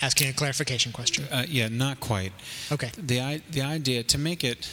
asking 0.00 0.28
a 0.28 0.32
clarification 0.32 0.92
question. 0.92 1.24
Uh, 1.30 1.44
yeah, 1.48 1.68
not 1.68 2.00
quite. 2.00 2.32
Okay. 2.70 2.90
The 2.96 3.42
the 3.50 3.62
idea 3.62 4.02
to 4.02 4.18
make 4.18 4.44
it 4.44 4.70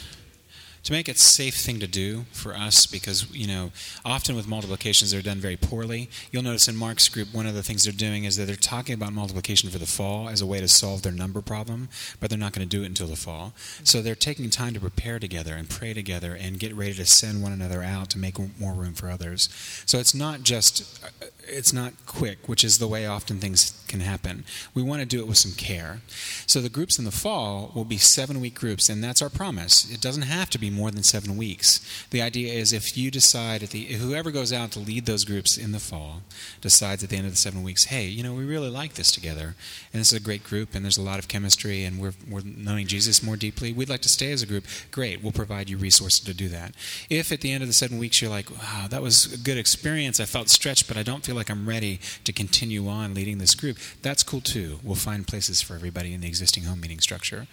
to 0.82 0.92
make 0.92 1.08
it 1.08 1.16
a 1.16 1.18
safe 1.18 1.56
thing 1.56 1.78
to 1.80 1.86
do 1.86 2.24
for 2.32 2.54
us 2.54 2.86
because 2.86 3.30
you 3.34 3.46
know 3.46 3.70
often 4.04 4.34
with 4.34 4.48
multiplications 4.48 5.10
they're 5.10 5.22
done 5.22 5.38
very 5.38 5.56
poorly. 5.56 6.08
You'll 6.30 6.42
notice 6.42 6.68
in 6.68 6.76
Mark's 6.76 7.08
group 7.08 7.32
one 7.32 7.46
of 7.46 7.54
the 7.54 7.62
things 7.62 7.84
they're 7.84 7.92
doing 7.92 8.24
is 8.24 8.36
that 8.36 8.46
they're 8.46 8.56
talking 8.56 8.94
about 8.94 9.12
multiplication 9.12 9.70
for 9.70 9.78
the 9.78 9.86
fall 9.86 10.28
as 10.28 10.40
a 10.40 10.46
way 10.46 10.60
to 10.60 10.68
solve 10.68 11.02
their 11.02 11.12
number 11.12 11.40
problem, 11.40 11.88
but 12.18 12.30
they're 12.30 12.38
not 12.38 12.52
going 12.52 12.66
to 12.66 12.76
do 12.76 12.82
it 12.82 12.86
until 12.86 13.06
the 13.06 13.16
fall. 13.16 13.52
So 13.84 14.00
they're 14.00 14.14
taking 14.14 14.50
time 14.50 14.74
to 14.74 14.80
prepare 14.80 15.18
together 15.18 15.54
and 15.54 15.68
pray 15.68 15.92
together 15.92 16.34
and 16.38 16.58
get 16.58 16.74
ready 16.74 16.94
to 16.94 17.06
send 17.06 17.42
one 17.42 17.52
another 17.52 17.82
out 17.82 18.10
to 18.10 18.18
make 18.18 18.38
more 18.58 18.72
room 18.72 18.94
for 18.94 19.10
others. 19.10 19.48
So 19.86 19.98
it's 19.98 20.14
not 20.14 20.42
just 20.42 21.04
uh, 21.04 21.26
it's 21.50 21.72
not 21.72 21.92
quick, 22.06 22.48
which 22.48 22.64
is 22.64 22.78
the 22.78 22.88
way 22.88 23.06
often 23.06 23.38
things 23.38 23.82
can 23.88 24.00
happen. 24.00 24.44
We 24.74 24.82
want 24.82 25.00
to 25.00 25.06
do 25.06 25.20
it 25.20 25.26
with 25.26 25.36
some 25.36 25.52
care. 25.52 26.00
So 26.46 26.60
the 26.60 26.68
groups 26.68 26.98
in 26.98 27.04
the 27.04 27.10
fall 27.10 27.72
will 27.74 27.84
be 27.84 27.98
seven 27.98 28.40
week 28.40 28.54
groups, 28.54 28.88
and 28.88 29.02
that's 29.02 29.20
our 29.20 29.28
promise. 29.28 29.90
It 29.90 30.00
doesn't 30.00 30.22
have 30.22 30.50
to 30.50 30.58
be 30.58 30.70
more 30.70 30.90
than 30.90 31.02
seven 31.02 31.36
weeks. 31.36 31.80
The 32.10 32.22
idea 32.22 32.54
is 32.54 32.72
if 32.72 32.96
you 32.96 33.10
decide 33.10 33.62
at 33.62 33.70
the 33.70 33.84
whoever 33.84 34.30
goes 34.30 34.52
out 34.52 34.70
to 34.72 34.78
lead 34.78 35.06
those 35.06 35.24
groups 35.24 35.56
in 35.56 35.72
the 35.72 35.80
fall 35.80 36.22
decides 36.60 37.02
at 37.02 37.10
the 37.10 37.16
end 37.16 37.26
of 37.26 37.32
the 37.32 37.38
seven 37.38 37.62
weeks, 37.62 37.86
hey, 37.86 38.06
you 38.06 38.22
know, 38.22 38.34
we 38.34 38.44
really 38.44 38.70
like 38.70 38.94
this 38.94 39.10
together, 39.10 39.54
and 39.92 40.00
this 40.00 40.12
is 40.12 40.18
a 40.18 40.22
great 40.22 40.44
group, 40.44 40.74
and 40.74 40.84
there's 40.84 40.98
a 40.98 41.02
lot 41.02 41.18
of 41.18 41.28
chemistry, 41.28 41.84
and 41.84 42.00
we're 42.00 42.14
we're 42.30 42.42
knowing 42.44 42.86
Jesus 42.86 43.22
more 43.22 43.36
deeply. 43.36 43.72
We'd 43.72 43.88
like 43.88 44.02
to 44.02 44.08
stay 44.08 44.32
as 44.32 44.42
a 44.42 44.46
group. 44.46 44.64
Great, 44.90 45.22
we'll 45.22 45.32
provide 45.32 45.68
you 45.68 45.76
resources 45.76 46.20
to 46.20 46.34
do 46.34 46.48
that. 46.48 46.74
If 47.08 47.32
at 47.32 47.40
the 47.40 47.50
end 47.50 47.62
of 47.62 47.68
the 47.68 47.74
seven 47.74 47.98
weeks 47.98 48.20
you're 48.20 48.30
like, 48.30 48.50
wow, 48.50 48.86
that 48.88 49.02
was 49.02 49.32
a 49.32 49.38
good 49.38 49.58
experience, 49.58 50.20
I 50.20 50.24
felt 50.24 50.48
stretched, 50.48 50.86
but 50.86 50.96
I 50.96 51.02
don't 51.02 51.24
feel 51.24 51.34
like 51.34 51.39
I'm 51.48 51.68
ready 51.68 52.00
to 52.24 52.32
continue 52.32 52.88
on 52.88 53.14
leading 53.14 53.38
this 53.38 53.54
group, 53.54 53.78
that's 54.02 54.22
cool 54.22 54.40
too. 54.40 54.80
We'll 54.82 54.96
find 54.96 55.26
places 55.26 55.62
for 55.62 55.74
everybody 55.74 56.12
in 56.12 56.20
the 56.20 56.28
existing 56.28 56.64
home 56.64 56.80
meeting 56.80 56.98
structure. 56.98 57.46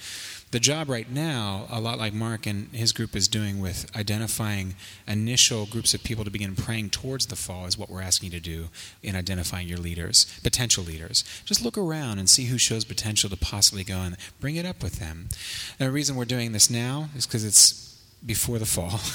The 0.52 0.60
job 0.62 0.90
right 0.90 1.12
now, 1.12 1.68
a 1.70 1.82
lot 1.82 2.00
like 2.00 2.14
Mark 2.14 2.46
and 2.46 2.70
his 2.70 2.94
group 2.94 3.16
is 3.16 3.28
doing 3.28 3.60
with 3.60 3.94
identifying 3.98 4.76
initial 5.06 5.66
groups 5.66 5.94
of 5.94 6.04
people 6.04 6.24
to 6.24 6.32
begin 6.32 6.56
praying 6.56 6.92
towards 6.92 7.26
the 7.26 7.36
fall, 7.36 7.66
is 7.66 7.78
what 7.78 7.90
we're 7.90 8.02
asking 8.02 8.32
you 8.32 8.40
to 8.40 8.44
do 8.44 8.70
in 9.04 9.16
identifying 9.16 9.68
your 9.68 9.78
leaders, 9.78 10.26
potential 10.44 10.86
leaders. 10.86 11.26
Just 11.44 11.64
look 11.64 11.78
around 11.78 12.18
and 12.18 12.30
see 12.30 12.46
who 12.46 12.58
shows 12.58 12.86
potential 12.86 13.30
to 13.30 13.36
possibly 13.36 13.84
go 13.84 13.98
and 13.98 14.16
bring 14.40 14.56
it 14.56 14.66
up 14.66 14.82
with 14.82 15.00
them. 15.00 15.28
And 15.80 15.90
the 15.90 15.92
reason 15.92 16.16
we're 16.16 16.26
doing 16.26 16.54
this 16.54 16.70
now 16.70 17.10
is 17.14 17.28
because 17.28 17.44
it's 17.44 17.87
before 18.26 18.60
the 18.60 18.66
fall. 18.66 19.00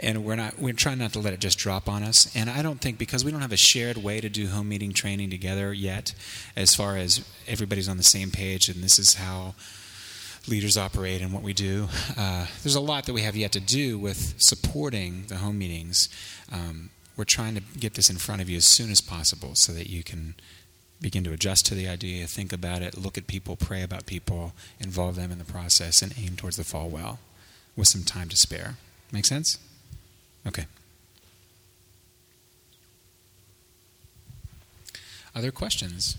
And 0.00 0.24
we're 0.24 0.36
not 0.36 0.60
we're 0.60 0.74
trying 0.74 0.98
not 0.98 1.12
to 1.14 1.18
let 1.18 1.32
it 1.32 1.40
just 1.40 1.58
drop 1.58 1.88
on 1.88 2.04
us. 2.04 2.32
And 2.36 2.48
i 2.48 2.62
don't 2.62 2.80
think 2.80 2.98
because 2.98 3.24
we 3.24 3.32
don't 3.32 3.40
have 3.40 3.50
a 3.50 3.56
shared 3.56 3.96
way 3.96 4.20
to 4.20 4.28
do 4.28 4.46
home 4.46 4.68
meeting 4.68 4.92
training 4.92 5.28
together 5.28 5.72
yet 5.72 6.14
as 6.54 6.72
far 6.72 6.96
as 6.96 7.24
everybody's 7.48 7.88
on 7.88 7.96
the 7.96 8.04
same 8.04 8.30
page 8.30 8.68
and 8.68 8.80
this 8.80 9.00
is 9.00 9.14
how 9.14 9.56
leaders 10.46 10.76
operate 10.76 11.20
and 11.20 11.32
what 11.32 11.42
we 11.42 11.52
do 11.52 11.88
uh, 12.16 12.46
there's 12.62 12.76
a 12.76 12.80
lot 12.80 13.06
that 13.06 13.12
we 13.12 13.22
have 13.22 13.34
yet 13.34 13.50
to 13.52 13.60
do 13.60 13.98
with 13.98 14.34
supporting 14.38 15.24
the 15.26 15.38
home 15.38 15.58
meetings. 15.58 16.08
Um, 16.52 16.90
we're 17.16 17.24
trying 17.24 17.56
to 17.56 17.62
get 17.76 17.94
this 17.94 18.08
in 18.08 18.16
front 18.16 18.40
of 18.40 18.48
you 18.48 18.56
as 18.56 18.64
soon 18.64 18.92
as 18.92 19.00
possible 19.00 19.56
so 19.56 19.72
that 19.72 19.90
you 19.90 20.04
can 20.04 20.36
begin 21.00 21.24
to 21.24 21.32
adjust 21.32 21.66
to 21.66 21.74
the 21.74 21.88
idea 21.88 22.26
think 22.26 22.52
about 22.52 22.82
it 22.82 22.96
look 22.96 23.18
at 23.18 23.26
people 23.26 23.56
pray 23.56 23.82
about 23.82 24.06
people 24.06 24.52
involve 24.80 25.16
them 25.16 25.30
in 25.30 25.38
the 25.38 25.44
process 25.44 26.02
and 26.02 26.14
aim 26.18 26.36
towards 26.36 26.56
the 26.56 26.64
fall 26.64 26.88
well 26.88 27.18
with 27.78 27.86
some 27.86 28.02
time 28.02 28.28
to 28.28 28.36
spare. 28.36 28.74
Make 29.12 29.24
sense? 29.24 29.58
Okay. 30.44 30.66
Other 35.34 35.52
questions? 35.52 36.18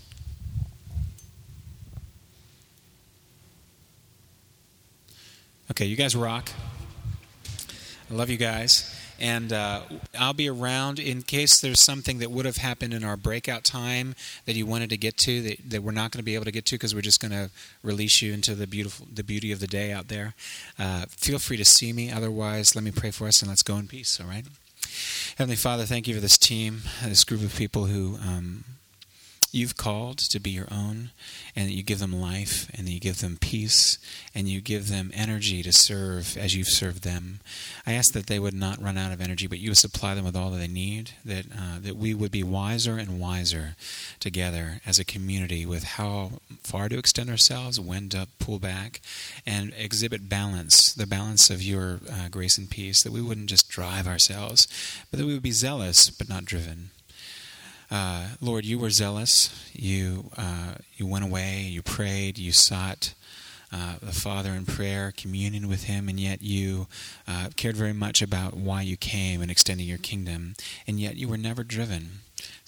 Okay, 5.70 5.84
you 5.84 5.96
guys 5.96 6.16
rock. 6.16 6.50
I 8.10 8.14
love 8.14 8.30
you 8.30 8.38
guys. 8.38 8.96
And 9.20 9.52
uh, 9.52 9.82
I'll 10.18 10.32
be 10.32 10.48
around 10.48 10.98
in 10.98 11.22
case 11.22 11.60
there's 11.60 11.82
something 11.82 12.18
that 12.18 12.30
would 12.30 12.46
have 12.46 12.56
happened 12.56 12.94
in 12.94 13.04
our 13.04 13.16
breakout 13.16 13.64
time 13.64 14.14
that 14.46 14.54
you 14.54 14.66
wanted 14.66 14.90
to 14.90 14.96
get 14.96 15.16
to 15.18 15.42
that, 15.42 15.70
that 15.70 15.82
we're 15.82 15.92
not 15.92 16.10
going 16.10 16.20
to 16.20 16.24
be 16.24 16.34
able 16.34 16.46
to 16.46 16.50
get 16.50 16.64
to 16.66 16.74
because 16.76 16.94
we're 16.94 17.00
just 17.02 17.20
going 17.20 17.32
to 17.32 17.50
release 17.82 18.22
you 18.22 18.32
into 18.32 18.54
the 18.54 18.66
beautiful, 18.66 19.06
the 19.12 19.22
beauty 19.22 19.52
of 19.52 19.60
the 19.60 19.66
day 19.66 19.92
out 19.92 20.08
there. 20.08 20.34
Uh, 20.78 21.04
feel 21.08 21.38
free 21.38 21.56
to 21.56 21.64
see 21.64 21.92
me. 21.92 22.10
Otherwise, 22.10 22.74
let 22.74 22.82
me 22.82 22.90
pray 22.90 23.10
for 23.10 23.28
us 23.28 23.42
and 23.42 23.48
let's 23.50 23.62
go 23.62 23.76
in 23.76 23.86
peace. 23.86 24.18
All 24.20 24.26
right. 24.26 24.44
Heavenly 25.36 25.56
Father, 25.56 25.84
thank 25.84 26.08
you 26.08 26.14
for 26.14 26.20
this 26.20 26.38
team, 26.38 26.82
this 27.04 27.24
group 27.24 27.42
of 27.42 27.54
people 27.54 27.84
who. 27.84 28.16
Um, 28.16 28.64
you've 29.52 29.76
called 29.76 30.18
to 30.18 30.40
be 30.40 30.50
your 30.50 30.68
own, 30.70 31.10
and 31.56 31.70
you 31.70 31.82
give 31.82 31.98
them 31.98 32.12
life, 32.12 32.70
and 32.74 32.88
you 32.88 33.00
give 33.00 33.20
them 33.20 33.38
peace, 33.40 33.98
and 34.34 34.48
you 34.48 34.60
give 34.60 34.88
them 34.88 35.10
energy 35.14 35.62
to 35.62 35.72
serve 35.72 36.36
as 36.36 36.54
you've 36.54 36.68
served 36.68 37.02
them. 37.02 37.40
I 37.86 37.92
ask 37.92 38.12
that 38.12 38.26
they 38.26 38.38
would 38.38 38.54
not 38.54 38.82
run 38.82 38.96
out 38.96 39.12
of 39.12 39.20
energy, 39.20 39.46
but 39.46 39.58
you 39.58 39.70
would 39.70 39.78
supply 39.78 40.14
them 40.14 40.24
with 40.24 40.36
all 40.36 40.50
that 40.50 40.58
they 40.58 40.68
need, 40.68 41.12
that, 41.24 41.46
uh, 41.46 41.78
that 41.80 41.96
we 41.96 42.14
would 42.14 42.30
be 42.30 42.42
wiser 42.42 42.96
and 42.96 43.20
wiser 43.20 43.76
together 44.20 44.80
as 44.86 44.98
a 44.98 45.04
community 45.04 45.66
with 45.66 45.84
how 45.84 46.32
far 46.62 46.88
to 46.88 46.98
extend 46.98 47.28
ourselves, 47.28 47.80
when 47.80 48.08
to 48.10 48.28
pull 48.38 48.58
back, 48.58 49.00
and 49.44 49.72
exhibit 49.76 50.28
balance, 50.28 50.92
the 50.92 51.06
balance 51.06 51.50
of 51.50 51.62
your 51.62 52.00
uh, 52.10 52.28
grace 52.28 52.56
and 52.56 52.70
peace, 52.70 53.02
that 53.02 53.12
we 53.12 53.22
wouldn't 53.22 53.48
just 53.48 53.68
drive 53.68 54.06
ourselves, 54.06 54.68
but 55.10 55.18
that 55.18 55.26
we 55.26 55.32
would 55.32 55.42
be 55.42 55.50
zealous 55.50 56.10
but 56.10 56.28
not 56.28 56.44
driven. 56.44 56.90
Uh, 57.90 58.28
Lord, 58.40 58.64
you 58.64 58.78
were 58.78 58.90
zealous. 58.90 59.50
You 59.72 60.30
uh, 60.36 60.74
you 60.96 61.06
went 61.06 61.24
away. 61.24 61.62
You 61.62 61.82
prayed. 61.82 62.38
You 62.38 62.52
sought 62.52 63.14
uh, 63.72 63.96
the 64.00 64.12
Father 64.12 64.50
in 64.50 64.64
prayer, 64.66 65.12
communion 65.16 65.68
with 65.68 65.84
Him, 65.84 66.08
and 66.08 66.18
yet 66.18 66.42
you 66.42 66.86
uh, 67.26 67.50
cared 67.56 67.76
very 67.76 67.92
much 67.92 68.22
about 68.22 68.54
why 68.54 68.82
you 68.82 68.96
came 68.96 69.42
and 69.42 69.50
extending 69.50 69.86
your 69.86 69.98
kingdom, 69.98 70.54
and 70.86 71.00
yet 71.00 71.16
you 71.16 71.28
were 71.28 71.36
never 71.36 71.64
driven. 71.64 72.20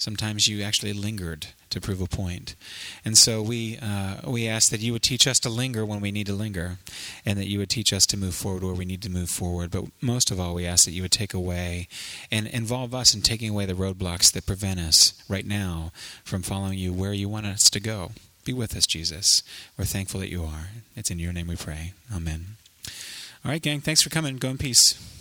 Sometimes 0.03 0.49
you 0.49 0.61
actually 0.61 0.91
lingered 0.91 1.47
to 1.69 1.79
prove 1.79 2.01
a 2.01 2.07
point. 2.07 2.57
And 3.05 3.17
so 3.17 3.41
we, 3.41 3.77
uh, 3.81 4.15
we 4.29 4.49
ask 4.49 4.69
that 4.69 4.81
you 4.81 4.91
would 4.91 5.01
teach 5.01 5.25
us 5.25 5.39
to 5.39 5.49
linger 5.49 5.85
when 5.85 6.01
we 6.01 6.11
need 6.11 6.27
to 6.27 6.33
linger, 6.33 6.77
and 7.25 7.39
that 7.39 7.47
you 7.47 7.57
would 7.59 7.69
teach 7.69 7.93
us 7.93 8.05
to 8.07 8.17
move 8.17 8.35
forward 8.35 8.63
where 8.63 8.73
we 8.73 8.83
need 8.83 9.01
to 9.03 9.09
move 9.09 9.29
forward. 9.29 9.71
But 9.71 9.85
most 10.01 10.29
of 10.29 10.41
all, 10.41 10.55
we 10.55 10.65
ask 10.65 10.83
that 10.83 10.91
you 10.91 11.03
would 11.03 11.13
take 11.13 11.33
away 11.33 11.87
and 12.29 12.47
involve 12.47 12.93
us 12.93 13.15
in 13.15 13.21
taking 13.21 13.51
away 13.51 13.65
the 13.65 13.75
roadblocks 13.75 14.29
that 14.33 14.45
prevent 14.45 14.81
us 14.81 15.13
right 15.29 15.45
now 15.45 15.93
from 16.25 16.41
following 16.41 16.77
you 16.77 16.91
where 16.91 17.13
you 17.13 17.29
want 17.29 17.45
us 17.45 17.69
to 17.69 17.79
go. 17.79 18.11
Be 18.43 18.51
with 18.51 18.75
us, 18.75 18.85
Jesus. 18.85 19.41
We're 19.77 19.85
thankful 19.85 20.19
that 20.19 20.29
you 20.29 20.43
are. 20.43 20.67
It's 20.97 21.11
in 21.11 21.19
your 21.19 21.31
name 21.31 21.47
we 21.47 21.55
pray. 21.55 21.93
Amen. 22.13 22.57
All 23.45 23.51
right, 23.51 23.61
gang, 23.61 23.79
thanks 23.79 24.01
for 24.01 24.09
coming. 24.09 24.35
Go 24.35 24.49
in 24.49 24.57
peace. 24.57 25.12